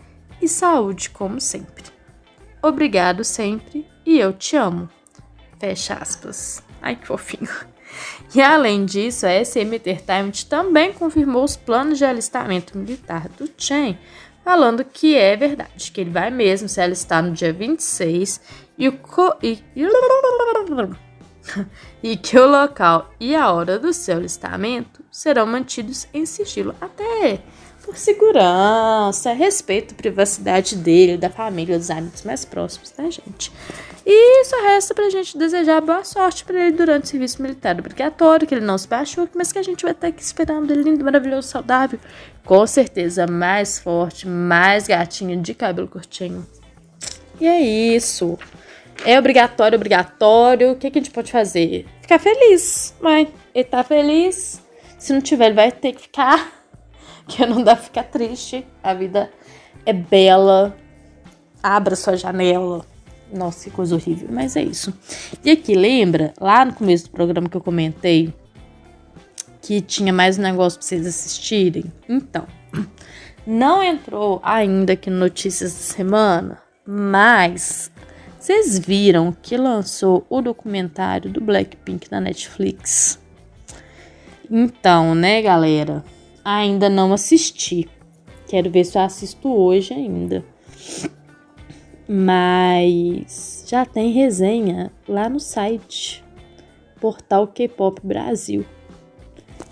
e 0.40 0.48
saúde 0.48 1.10
como 1.10 1.38
sempre. 1.42 1.84
Obrigado 2.62 3.22
sempre 3.22 3.86
e 4.06 4.18
eu 4.18 4.32
te 4.32 4.56
amo. 4.56 4.88
Fecha 5.58 5.92
aspas. 5.92 6.62
Ai, 6.80 6.96
que 6.96 7.06
fofinho. 7.06 7.50
E 8.34 8.40
além 8.40 8.86
disso, 8.86 9.26
a 9.26 9.44
SM 9.44 9.74
Entertainment 9.74 10.46
também 10.48 10.94
confirmou 10.94 11.44
os 11.44 11.54
planos 11.54 11.98
de 11.98 12.04
alistamento 12.06 12.78
militar 12.78 13.28
do 13.28 13.46
Chen, 13.58 13.98
falando 14.44 14.84
que 14.84 15.16
é 15.16 15.36
verdade, 15.36 15.90
que 15.92 16.00
ele 16.00 16.10
vai 16.10 16.30
mesmo 16.30 16.68
se 16.68 16.80
alistar 16.80 17.22
no 17.22 17.32
dia 17.32 17.52
26 17.52 18.40
e, 18.78 18.88
o 18.88 18.92
co 18.92 19.36
e... 19.42 19.62
e 22.02 22.16
que 22.16 22.38
o 22.38 22.46
local 22.46 23.12
e 23.18 23.34
a 23.34 23.50
hora 23.50 23.78
do 23.78 23.92
seu 23.92 24.16
alistamento 24.16 25.04
serão 25.10 25.46
mantidos 25.46 26.06
em 26.14 26.24
sigilo 26.24 26.74
até 26.80 27.42
por 27.82 27.96
segurança, 27.96 29.32
respeito 29.32 29.94
privacidade 29.94 30.76
dele, 30.76 31.16
da 31.16 31.28
família, 31.28 31.78
dos 31.78 31.90
amigos 31.90 32.22
mais 32.22 32.44
próximos, 32.44 32.90
tá, 32.90 33.02
gente? 33.04 33.52
E 34.04 34.44
só 34.44 34.60
resta 34.62 34.94
pra 34.94 35.10
gente 35.10 35.38
desejar 35.38 35.80
boa 35.80 36.04
sorte 36.04 36.44
para 36.44 36.66
ele 36.66 36.76
durante 36.76 37.04
o 37.04 37.06
serviço 37.06 37.40
militar 37.40 37.78
obrigatório, 37.78 38.46
que 38.46 38.54
ele 38.54 38.64
não 38.64 38.76
se 38.76 38.88
machuque, 38.88 39.36
mas 39.36 39.52
que 39.52 39.58
a 39.58 39.62
gente 39.62 39.82
vai 39.82 39.92
estar 39.92 40.08
aqui 40.08 40.22
esperando 40.22 40.70
ele 40.70 40.82
lindo, 40.82 41.04
maravilhoso, 41.04 41.48
saudável. 41.48 41.98
Com 42.44 42.66
certeza 42.66 43.26
mais 43.26 43.78
forte, 43.78 44.26
mais 44.26 44.86
gatinho 44.86 45.40
de 45.40 45.54
cabelo 45.54 45.86
curtinho. 45.86 46.46
E 47.40 47.46
é 47.46 47.60
isso. 47.60 48.38
É 49.04 49.18
obrigatório, 49.18 49.76
obrigatório. 49.76 50.72
O 50.72 50.76
que, 50.76 50.90
que 50.90 50.98
a 50.98 51.02
gente 51.02 51.12
pode 51.12 51.30
fazer? 51.30 51.86
Ficar 52.00 52.18
feliz. 52.18 52.94
Mãe, 53.00 53.32
ele 53.54 53.64
tá 53.64 53.82
feliz. 53.82 54.60
Se 54.98 55.12
não 55.12 55.20
tiver, 55.20 55.46
ele 55.46 55.54
vai 55.54 55.72
ter 55.72 55.92
que 55.92 56.02
ficar. 56.02 56.61
Que 57.26 57.46
não 57.46 57.62
dá 57.62 57.74
pra 57.76 57.84
ficar 57.84 58.04
triste. 58.04 58.66
A 58.82 58.94
vida 58.94 59.30
é 59.86 59.92
bela. 59.92 60.76
Abra 61.62 61.94
sua 61.94 62.16
janela 62.16 62.84
nossa, 63.32 63.64
que 63.64 63.70
coisa 63.74 63.94
horrível, 63.94 64.28
mas 64.30 64.56
é 64.56 64.62
isso. 64.62 64.92
E 65.42 65.50
aqui, 65.50 65.74
lembra, 65.74 66.34
lá 66.38 66.66
no 66.66 66.74
começo 66.74 67.04
do 67.04 67.10
programa 67.10 67.48
que 67.48 67.56
eu 67.56 67.62
comentei 67.62 68.34
que 69.62 69.80
tinha 69.80 70.12
mais 70.12 70.38
um 70.38 70.42
negócio 70.42 70.78
pra 70.78 70.86
vocês 70.86 71.06
assistirem? 71.06 71.84
Então, 72.06 72.46
Não 73.46 73.82
entrou 73.82 74.40
ainda 74.44 74.92
aqui 74.92 75.10
no 75.10 75.18
Notícias 75.18 75.72
da 75.72 75.80
Semana, 75.80 76.58
mas 76.86 77.90
vocês 78.38 78.78
viram 78.78 79.32
que 79.32 79.56
lançou 79.56 80.24
o 80.30 80.40
documentário 80.40 81.28
do 81.28 81.40
Blackpink 81.40 82.08
na 82.10 82.20
Netflix? 82.20 83.18
Então, 84.48 85.14
né, 85.14 85.42
galera? 85.42 86.04
Ainda 86.44 86.88
não 86.88 87.12
assisti. 87.12 87.88
Quero 88.48 88.70
ver 88.70 88.84
se 88.84 88.98
eu 88.98 89.02
assisto 89.02 89.48
hoje 89.48 89.94
ainda. 89.94 90.44
Mas 92.08 93.64
já 93.66 93.86
tem 93.86 94.12
resenha 94.12 94.92
lá 95.08 95.28
no 95.28 95.40
site 95.40 96.22
Portal 97.00 97.46
K-Pop 97.46 98.00
Brasil. 98.04 98.66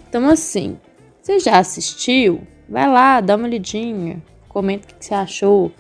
Então, 0.09 0.28
assim, 0.28 0.78
você 1.20 1.38
já 1.38 1.59
assistiu? 1.59 2.40
Vai 2.68 2.88
lá, 2.88 3.20
dá 3.20 3.37
uma 3.37 3.48
lidinha, 3.48 4.22
comenta 4.48 4.87
o 4.87 4.96
que 4.96 5.04
você 5.04 5.14
achou. 5.14 5.72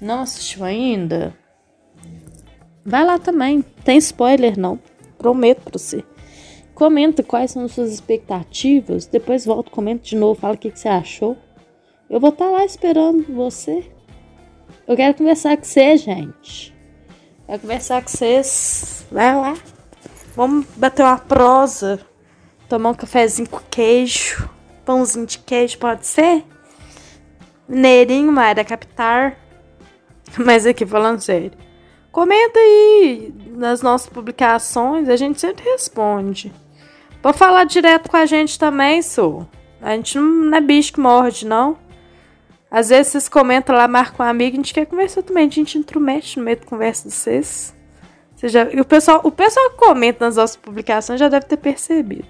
Não 0.00 0.20
assistiu 0.20 0.64
ainda? 0.64 1.34
Vai 2.84 3.04
lá 3.04 3.18
também. 3.18 3.62
Tem 3.84 3.98
spoiler 3.98 4.58
não? 4.58 4.78
Prometo 5.18 5.62
pra 5.62 5.78
você. 5.78 6.04
Comenta 6.80 7.22
quais 7.22 7.50
são 7.50 7.66
as 7.66 7.72
suas 7.72 7.92
expectativas. 7.92 9.04
Depois 9.04 9.44
volta, 9.44 9.70
comenta 9.70 10.02
de 10.02 10.16
novo, 10.16 10.40
fala 10.40 10.54
o 10.54 10.56
que 10.56 10.70
você 10.70 10.88
achou. 10.88 11.36
Eu 12.08 12.18
vou 12.18 12.30
estar 12.30 12.46
tá 12.46 12.50
lá 12.50 12.64
esperando 12.64 13.22
você. 13.34 13.84
Eu 14.88 14.96
quero 14.96 15.14
conversar 15.14 15.58
com 15.58 15.64
você, 15.64 15.98
gente. 15.98 16.74
Quero 17.46 17.60
conversar 17.60 18.02
com 18.02 18.08
vocês. 18.08 19.04
Vai 19.12 19.36
lá. 19.36 19.58
Vamos 20.34 20.64
bater 20.74 21.02
uma 21.02 21.18
prosa. 21.18 22.00
Tomar 22.66 22.92
um 22.92 22.94
cafezinho 22.94 23.50
com 23.50 23.60
queijo 23.70 24.48
pãozinho 24.90 25.26
de 25.26 25.38
queijo, 25.38 25.78
pode 25.78 26.06
ser? 26.06 26.44
Mineirinho, 27.68 28.32
Mayra 28.32 28.64
Capitar. 28.64 29.36
Mas 30.36 30.64
aqui, 30.64 30.86
falando 30.86 31.20
sério. 31.20 31.52
Comenta 32.10 32.58
aí 32.58 33.32
nas 33.52 33.82
nossas 33.82 34.08
publicações, 34.08 35.10
a 35.10 35.14
gente 35.14 35.38
sempre 35.38 35.62
responde. 35.62 36.50
Pode 37.22 37.36
falar 37.36 37.64
direto 37.64 38.10
com 38.10 38.16
a 38.16 38.26
gente 38.26 38.58
também, 38.58 39.02
sou. 39.02 39.46
A 39.80 39.94
gente 39.94 40.18
não 40.18 40.56
é 40.56 40.60
bicho 40.60 40.92
que 40.92 41.00
morde, 41.00 41.46
não. 41.46 41.76
Às 42.70 42.88
vezes 42.88 43.08
vocês 43.12 43.28
comentam 43.28 43.74
lá, 43.74 43.88
marcam 43.88 44.24
um 44.24 44.28
amigo, 44.28 44.54
a 44.54 44.56
gente 44.56 44.72
quer 44.72 44.86
conversar 44.86 45.22
também, 45.22 45.48
a 45.48 45.50
gente 45.50 45.76
intromete 45.76 46.38
no 46.38 46.44
meio 46.44 46.58
da 46.58 46.66
conversa 46.66 47.08
de 47.08 47.14
vocês. 47.14 47.74
Você 48.36 48.48
já, 48.48 48.64
o, 48.64 48.84
pessoal, 48.84 49.20
o 49.24 49.30
pessoal 49.30 49.70
que 49.70 49.76
comenta 49.76 50.24
nas 50.24 50.36
nossas 50.36 50.56
publicações 50.56 51.18
já 51.18 51.28
deve 51.28 51.46
ter 51.46 51.56
percebido. 51.56 52.26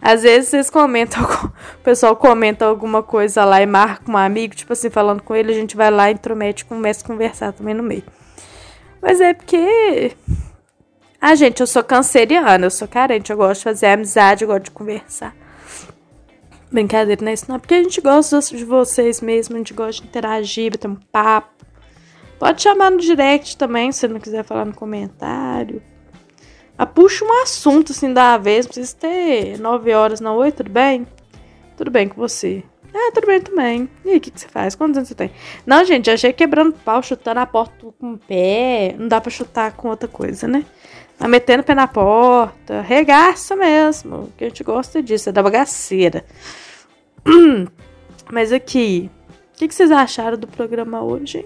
Às 0.00 0.22
vezes 0.22 0.50
vocês 0.50 0.70
comentam, 0.70 1.22
o 1.74 1.82
pessoal 1.82 2.14
comenta 2.14 2.64
alguma 2.64 3.02
coisa 3.02 3.44
lá 3.44 3.60
e 3.60 3.66
marca 3.66 4.10
um 4.10 4.16
amigo, 4.16 4.54
tipo 4.54 4.72
assim, 4.72 4.90
falando 4.90 5.22
com 5.22 5.34
ele, 5.34 5.50
a 5.50 5.54
gente 5.54 5.76
vai 5.76 5.90
lá, 5.90 6.10
intromete, 6.10 6.64
começa 6.64 7.04
a 7.04 7.08
conversar 7.08 7.52
também 7.52 7.74
no 7.74 7.82
meio. 7.82 8.04
Mas 9.00 9.20
é 9.20 9.32
porque. 9.32 10.12
Ah, 11.20 11.34
gente, 11.34 11.60
eu 11.60 11.66
sou 11.66 11.82
canceriana, 11.82 12.66
eu 12.66 12.70
sou 12.70 12.86
carente, 12.86 13.32
eu 13.32 13.36
gosto 13.36 13.58
de 13.60 13.64
fazer 13.64 13.86
amizade, 13.86 14.44
eu 14.44 14.48
gosto 14.48 14.64
de 14.64 14.70
conversar. 14.70 15.34
Brincadeira, 16.70 17.20
não 17.22 17.30
é 17.30 17.34
isso 17.34 17.46
não, 17.48 17.58
porque 17.58 17.74
a 17.74 17.82
gente 17.82 18.00
gosta 18.00 18.38
de 18.40 18.64
vocês 18.64 19.20
mesmo, 19.20 19.56
a 19.56 19.58
gente 19.58 19.74
gosta 19.74 20.00
de 20.00 20.08
interagir, 20.08 20.70
bater 20.70 20.86
um 20.86 20.94
papo. 20.94 21.66
Pode 22.38 22.62
chamar 22.62 22.92
no 22.92 22.98
direct 22.98 23.56
também, 23.56 23.90
se 23.90 24.06
não 24.06 24.20
quiser 24.20 24.44
falar 24.44 24.64
no 24.64 24.74
comentário. 24.74 25.82
Ah, 26.76 26.86
puxa 26.86 27.24
um 27.24 27.42
assunto 27.42 27.90
assim 27.90 28.12
da 28.12 28.38
vez, 28.38 28.66
não 28.66 28.72
precisa 28.72 28.96
ter 28.96 29.58
nove 29.58 29.92
horas, 29.92 30.20
não. 30.20 30.36
Oi, 30.36 30.52
tudo 30.52 30.70
bem? 30.70 31.04
Tudo 31.76 31.90
bem 31.90 32.08
com 32.08 32.14
você? 32.14 32.62
Ah, 32.94 33.10
tudo 33.12 33.26
bem 33.26 33.40
também. 33.40 33.90
E 34.04 34.10
aí, 34.10 34.18
o 34.18 34.20
que, 34.20 34.30
que 34.30 34.40
você 34.40 34.48
faz? 34.48 34.76
Quantos 34.76 34.96
anos 34.96 35.08
você 35.08 35.14
tem? 35.16 35.32
Não, 35.66 35.84
gente, 35.84 36.08
achei 36.08 36.32
quebrando 36.32 36.74
pau, 36.84 37.02
chutando 37.02 37.40
a 37.40 37.46
porta 37.46 37.74
com 37.98 38.12
o 38.12 38.18
pé. 38.18 38.94
Não 38.96 39.08
dá 39.08 39.20
pra 39.20 39.30
chutar 39.30 39.72
com 39.72 39.88
outra 39.88 40.08
coisa, 40.08 40.46
né? 40.46 40.64
Tá 41.18 41.26
metendo 41.26 41.62
o 41.62 41.66
pé 41.66 41.74
na 41.74 41.88
porta. 41.88 42.80
Regaça 42.80 43.56
mesmo. 43.56 44.32
Que 44.36 44.44
a 44.44 44.48
gente 44.48 44.62
gosta 44.62 45.02
disso, 45.02 45.28
é 45.28 45.32
da 45.32 45.42
bagaceira. 45.42 46.24
Mas 48.30 48.52
aqui, 48.52 49.10
o 49.54 49.58
que, 49.58 49.66
que 49.66 49.74
vocês 49.74 49.90
acharam 49.90 50.38
do 50.38 50.46
programa 50.46 51.02
hoje? 51.02 51.44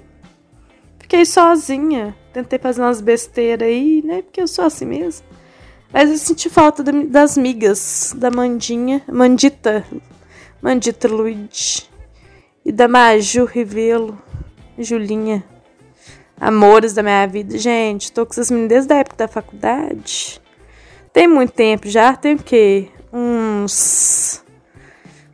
Fiquei 0.99 1.25
sozinha. 1.25 2.15
Tentei 2.35 2.59
fazer 2.59 2.83
umas 2.83 3.01
besteiras 3.01 3.67
aí, 3.67 4.03
né? 4.05 4.21
Porque 4.21 4.43
eu 4.43 4.47
sou 4.47 4.67
assim 4.67 4.85
mesmo. 4.85 5.27
Mas 5.91 6.11
eu 6.11 6.19
senti 6.19 6.51
falta 6.51 6.83
das 6.83 7.37
migas 7.37 8.15
da 8.17 8.31
Mandinha, 8.31 9.03
Mandita, 9.09 9.85
Mandita 10.61 11.09
Luigi. 11.09 11.91
E 12.65 12.71
da 12.71 12.89
Maju 12.89 13.45
Rivelo, 13.45 14.19
Julinha. 14.79 15.45
Amores 16.43 16.93
da 16.93 17.05
minha 17.05 17.25
vida. 17.29 17.57
Gente, 17.57 18.11
tô 18.11 18.27
com 18.27 18.33
essas 18.33 18.51
meninas 18.51 18.69
desde 18.69 18.93
a 18.93 18.97
época 18.97 19.17
da 19.17 19.29
faculdade. 19.29 20.43
Tem 21.13 21.29
muito 21.29 21.53
tempo 21.53 21.89
já. 21.89 22.17
Tem 22.17 22.35
o 22.35 22.39
quê? 22.43 22.89
Uns. 23.13 24.43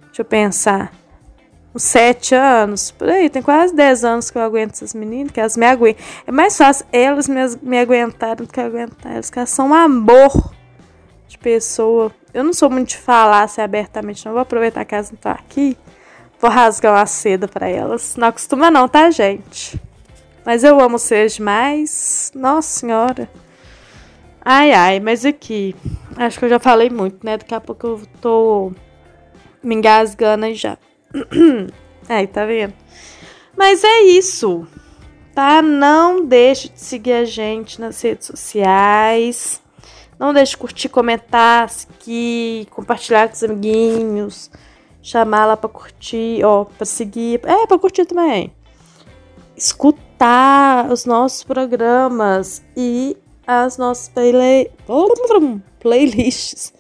Deixa 0.03 0.21
eu 0.21 0.25
pensar 0.27 0.93
uns 1.75 1.83
sete 1.85 2.35
anos, 2.35 2.91
por 2.91 3.09
aí, 3.09 3.31
tem 3.31 3.41
quase 3.41 3.75
dez 3.75 4.05
anos 4.05 4.31
que 4.31 4.37
eu 4.37 4.43
aguento 4.43 4.73
essas 4.73 4.93
meninas, 4.93 5.33
que 5.33 5.41
elas 5.41 5.57
me 5.57 5.65
aguentam. 5.65 6.05
É 6.27 6.33
mais 6.33 6.57
fácil 6.59 6.85
elas 6.93 7.27
me, 7.27 7.41
me 7.63 7.79
aguentarem 7.79 8.45
do 8.45 8.53
que 8.53 8.61
aguentar 8.61 9.13
elas, 9.13 9.31
que 9.31 9.39
elas 9.39 9.51
são 9.51 9.69
um 9.69 9.75
amor 9.75 10.53
de 11.27 11.39
pessoa. 11.39 12.13
Eu 12.35 12.45
não 12.45 12.53
sou 12.53 12.69
muito 12.69 12.91
de 12.91 12.99
falar 12.99 13.45
assim 13.45 13.63
abertamente, 13.63 14.27
não. 14.27 14.33
Vou 14.33 14.43
aproveitar 14.43 14.85
que 14.85 14.95
elas 14.95 15.11
não 15.11 15.17
estão 15.17 15.33
aqui. 15.33 15.75
Vou 16.39 16.51
rasgar 16.51 16.93
uma 16.93 17.07
seda 17.07 17.49
para 17.49 17.67
elas. 17.67 18.15
Não 18.17 18.29
acostuma 18.29 18.71
não, 18.71 18.87
tá, 18.87 19.11
gente? 19.11 19.81
Mas 20.49 20.65
eu 20.65 20.81
amo 20.81 20.99
vocês 20.99 21.35
demais. 21.35 22.33
Nossa 22.35 22.81
senhora. 22.81 23.31
Ai, 24.43 24.73
ai, 24.73 24.99
mas 24.99 25.27
aqui. 25.27 25.77
Acho 26.17 26.39
que 26.39 26.47
eu 26.47 26.49
já 26.49 26.59
falei 26.59 26.89
muito, 26.89 27.19
né? 27.23 27.37
Daqui 27.37 27.55
a 27.55 27.61
pouco 27.61 27.87
eu 27.87 28.03
tô 28.19 28.73
me 29.63 29.75
engasgando 29.75 30.47
aí 30.47 30.55
já. 30.55 30.79
Aí, 32.09 32.27
tá 32.27 32.47
vendo? 32.47 32.73
Mas 33.55 33.85
é 33.85 34.01
isso, 34.05 34.67
tá? 35.35 35.61
Não 35.61 36.25
deixe 36.25 36.71
de 36.71 36.81
seguir 36.81 37.13
a 37.13 37.25
gente 37.27 37.79
nas 37.79 38.01
redes 38.01 38.29
sociais. 38.29 39.61
Não 40.19 40.33
deixe 40.33 40.53
de 40.53 40.57
curtir, 40.57 40.89
comentar, 40.89 41.69
seguir, 41.69 42.65
compartilhar 42.71 43.29
com 43.29 43.35
os 43.35 43.45
amiguinhos, 43.45 44.51
chamar 45.03 45.45
lá 45.45 45.59
pra 45.59 45.69
curtir, 45.69 46.43
ó, 46.43 46.65
pra 46.65 46.87
seguir. 46.87 47.39
É, 47.45 47.67
pra 47.67 47.79
curtir 47.79 48.07
também. 48.07 48.51
Escutar 49.59 50.89
os 50.89 51.05
nossos 51.05 51.43
programas 51.43 52.63
e 52.77 53.17
as 53.45 53.77
nossas 53.77 54.09
play... 54.09 54.71
playlists 55.81 56.73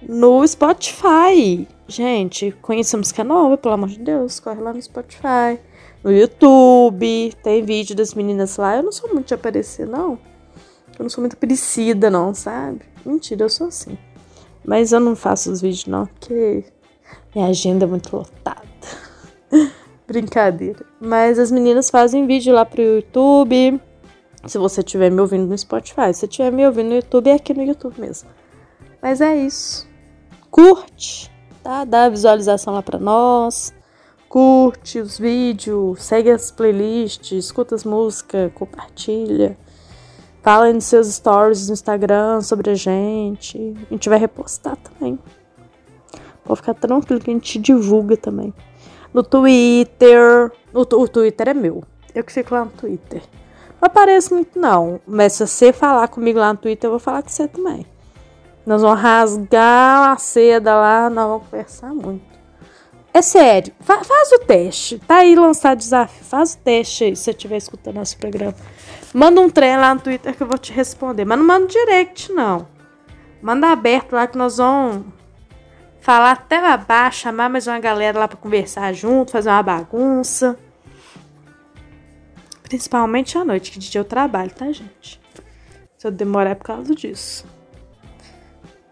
no 0.00 0.46
Spotify. 0.46 1.66
Gente, 1.88 2.52
conheça 2.62 2.96
música 2.96 3.24
nova, 3.24 3.58
pelo 3.58 3.74
amor 3.74 3.88
de 3.88 3.98
Deus, 3.98 4.38
corre 4.38 4.60
lá 4.60 4.72
no 4.72 4.80
Spotify, 4.80 5.58
no 6.04 6.12
YouTube, 6.12 7.34
tem 7.42 7.64
vídeo 7.64 7.96
das 7.96 8.14
meninas 8.14 8.56
lá. 8.56 8.76
Eu 8.76 8.84
não 8.84 8.92
sou 8.92 9.12
muito 9.12 9.26
de 9.26 9.34
aparecer, 9.34 9.84
não. 9.84 10.16
Eu 10.96 11.02
não 11.02 11.10
sou 11.10 11.22
muito 11.22 11.36
parecida, 11.36 12.08
não, 12.08 12.32
sabe? 12.32 12.82
Mentira, 13.04 13.46
eu 13.46 13.50
sou 13.50 13.66
assim. 13.66 13.98
Mas 14.64 14.92
eu 14.92 15.00
não 15.00 15.16
faço 15.16 15.50
os 15.50 15.60
vídeos, 15.60 15.86
não, 15.86 16.06
porque 16.06 16.62
minha 17.34 17.48
agenda 17.48 17.84
é 17.84 17.88
muito 17.88 18.16
lotada. 18.16 18.62
Brincadeira. 20.12 20.84
Mas 21.00 21.38
as 21.38 21.50
meninas 21.50 21.88
fazem 21.88 22.26
vídeo 22.26 22.54
lá 22.54 22.64
pro 22.66 22.82
YouTube. 22.82 23.80
Se 24.44 24.58
você 24.58 24.80
estiver 24.80 25.10
me 25.10 25.20
ouvindo 25.20 25.46
no 25.46 25.56
Spotify, 25.56 26.12
se 26.12 26.20
você 26.20 26.26
estiver 26.26 26.52
me 26.52 26.66
ouvindo 26.66 26.88
no 26.88 26.94
YouTube, 26.96 27.30
é 27.30 27.34
aqui 27.34 27.54
no 27.54 27.62
YouTube 27.62 27.98
mesmo. 27.98 28.28
Mas 29.00 29.20
é 29.20 29.34
isso. 29.36 29.88
Curte, 30.50 31.30
tá? 31.62 31.84
Dá 31.84 32.08
visualização 32.08 32.74
lá 32.74 32.82
para 32.82 32.98
nós. 32.98 33.72
Curte 34.28 34.98
os 34.98 35.18
vídeos, 35.18 36.02
segue 36.02 36.30
as 36.30 36.50
playlists, 36.50 37.32
escuta 37.32 37.74
as 37.74 37.84
músicas, 37.84 38.52
compartilha. 38.54 39.56
Fala 40.42 40.72
nos 40.72 40.84
seus 40.84 41.06
stories 41.06 41.68
no 41.68 41.74
Instagram 41.74 42.40
sobre 42.40 42.70
a 42.70 42.74
gente. 42.74 43.74
A 43.90 43.94
gente 43.94 44.08
vai 44.08 44.18
repostar 44.18 44.76
também. 44.76 45.18
Pode 46.44 46.60
ficar 46.60 46.74
tranquilo 46.74 47.20
que 47.20 47.30
a 47.30 47.34
gente 47.34 47.58
divulga 47.58 48.16
também. 48.16 48.52
No 49.12 49.22
Twitter. 49.22 50.50
O, 50.72 50.84
Twitter 50.84 51.48
é 51.48 51.54
meu. 51.54 51.84
Eu 52.14 52.24
que 52.24 52.32
fico 52.32 52.54
lá 52.54 52.64
no 52.64 52.70
Twitter. 52.70 53.22
Não 53.80 53.86
apareço 53.86 54.34
muito, 54.34 54.58
não. 54.58 55.00
Mas 55.06 55.34
se 55.34 55.46
você 55.46 55.72
falar 55.72 56.08
comigo 56.08 56.38
lá 56.38 56.52
no 56.52 56.58
Twitter, 56.58 56.88
eu 56.88 56.92
vou 56.92 57.00
falar 57.00 57.22
com 57.22 57.28
você 57.28 57.48
também. 57.48 57.86
Nós 58.64 58.80
vamos 58.80 59.00
rasgar 59.00 60.12
a 60.12 60.16
seda 60.16 60.74
lá, 60.74 61.10
nós 61.10 61.26
vamos 61.26 61.48
conversar 61.48 61.92
muito. 61.92 62.32
É 63.14 63.20
sério, 63.20 63.74
fa 63.80 64.02
faz 64.02 64.32
o 64.32 64.38
teste. 64.38 64.98
Tá 65.00 65.16
aí 65.16 65.34
lançado 65.34 65.78
desafio. 65.78 66.24
Faz 66.24 66.54
o 66.54 66.58
teste 66.58 67.04
aí, 67.04 67.16
se 67.16 67.24
você 67.24 67.30
estiver 67.32 67.56
escutando 67.56 67.96
nosso 67.96 68.16
programa. 68.16 68.54
Manda 69.12 69.40
um 69.40 69.50
trem 69.50 69.76
lá 69.76 69.94
no 69.94 70.00
Twitter 70.00 70.34
que 70.34 70.42
eu 70.42 70.46
vou 70.46 70.56
te 70.56 70.72
responder. 70.72 71.24
Mas 71.24 71.38
não 71.38 71.46
manda 71.46 71.66
direct, 71.66 72.32
não. 72.32 72.66
Manda 73.42 73.68
aberto 73.68 74.12
lá 74.12 74.26
que 74.26 74.38
nós 74.38 74.56
vamos 74.56 75.04
falar 76.02 76.32
até 76.32 76.58
abaixo, 76.58 77.20
chamar 77.20 77.48
mais 77.48 77.66
uma 77.68 77.78
galera 77.78 78.18
lá 78.18 78.28
para 78.28 78.36
conversar 78.36 78.92
junto, 78.92 79.30
fazer 79.30 79.48
uma 79.48 79.62
bagunça. 79.62 80.58
Principalmente 82.64 83.38
à 83.38 83.44
noite, 83.44 83.70
que 83.70 83.78
de 83.78 83.88
dia 83.88 84.00
eu 84.00 84.04
trabalho, 84.04 84.50
tá, 84.50 84.66
gente? 84.72 85.20
Se 85.96 86.06
eu 86.06 86.10
demorar 86.10 86.50
é 86.50 86.54
por 86.56 86.64
causa 86.64 86.92
disso. 86.94 87.46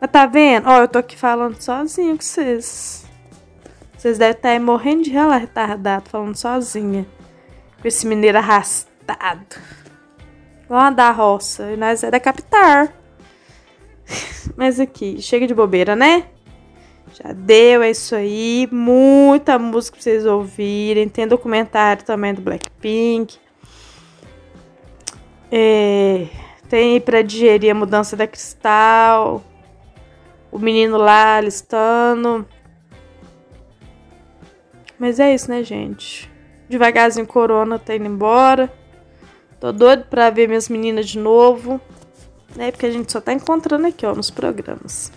Mas 0.00 0.11
tá 0.11 0.24
vendo? 0.24 0.68
Ó, 0.68 0.82
eu 0.82 0.88
tô 0.88 0.98
aqui 0.98 1.16
falando 1.16 1.61
sozinho 1.61 2.16
com 2.16 2.22
vocês. 2.22 3.04
Vocês 3.98 4.16
devem 4.16 4.36
estar 4.36 4.50
aí 4.50 4.61
morrendo 4.61 5.02
de 5.02 5.11
rela 5.11 5.36
retardado 5.36 6.08
falando 6.08 6.36
sozinha. 6.36 7.04
Com 7.82 7.88
esse 7.88 8.06
mineiro 8.06 8.38
arrastado. 8.38 9.56
Lá 10.68 10.90
da 10.90 11.11
roça. 11.11 11.72
E 11.72 11.76
nós 11.76 12.04
é 12.04 12.11
da 12.11 12.20
capital. 12.20 12.88
Mas 14.56 14.78
aqui, 14.78 15.20
chega 15.20 15.46
de 15.46 15.54
bobeira, 15.54 15.96
né? 15.96 16.28
Já 17.12 17.32
deu, 17.32 17.82
é 17.82 17.90
isso 17.90 18.14
aí. 18.14 18.68
Muita 18.70 19.58
música 19.58 19.96
pra 19.96 20.02
vocês 20.02 20.24
ouvirem. 20.26 21.08
Tem 21.08 21.26
documentário 21.26 22.04
também 22.04 22.32
do 22.34 22.40
Blackpink. 22.40 23.38
É, 25.50 26.28
tem 26.68 27.00
para 27.00 27.22
digerir 27.22 27.72
a 27.72 27.74
mudança 27.74 28.16
da 28.16 28.26
cristal. 28.26 29.42
O 30.52 30.58
menino 30.58 30.96
lá 30.96 31.40
listando. 31.40 32.46
Mas 34.98 35.18
é 35.18 35.34
isso, 35.34 35.50
né, 35.50 35.62
gente? 35.62 36.30
Devagarzinho, 36.68 37.26
Corona 37.26 37.78
tá 37.78 37.96
indo 37.96 38.06
embora. 38.06 38.72
Tô 39.58 39.72
doido 39.72 40.04
pra 40.04 40.30
ver 40.30 40.46
minhas 40.46 40.68
meninas 40.68 41.08
de 41.08 41.18
novo. 41.18 41.80
Né? 42.54 42.70
Porque 42.70 42.86
a 42.86 42.90
gente 42.90 43.11
só 43.11 43.20
tá 43.20 43.32
encontrando 43.32 43.86
aqui, 43.86 44.06
ó, 44.06 44.14
nos 44.14 44.30
programas. 44.30 45.12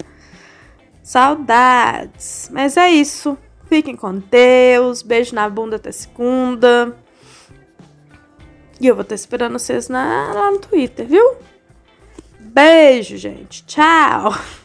Saudades. 1.03 2.49
Mas 2.51 2.77
é 2.77 2.89
isso. 2.89 3.37
Fiquem 3.67 3.95
com 3.95 4.17
Deus. 4.17 5.01
Beijo 5.03 5.35
na 5.35 5.49
bunda 5.49 5.75
até 5.75 5.91
segunda. 5.91 6.95
E 8.79 8.87
eu 8.87 8.95
vou 8.95 9.03
estar 9.03 9.15
esperando 9.15 9.59
vocês 9.59 9.89
na, 9.89 10.33
lá 10.33 10.51
no 10.51 10.59
Twitter, 10.59 11.05
viu? 11.05 11.35
Beijo, 12.39 13.17
gente. 13.17 13.63
Tchau. 13.65 14.33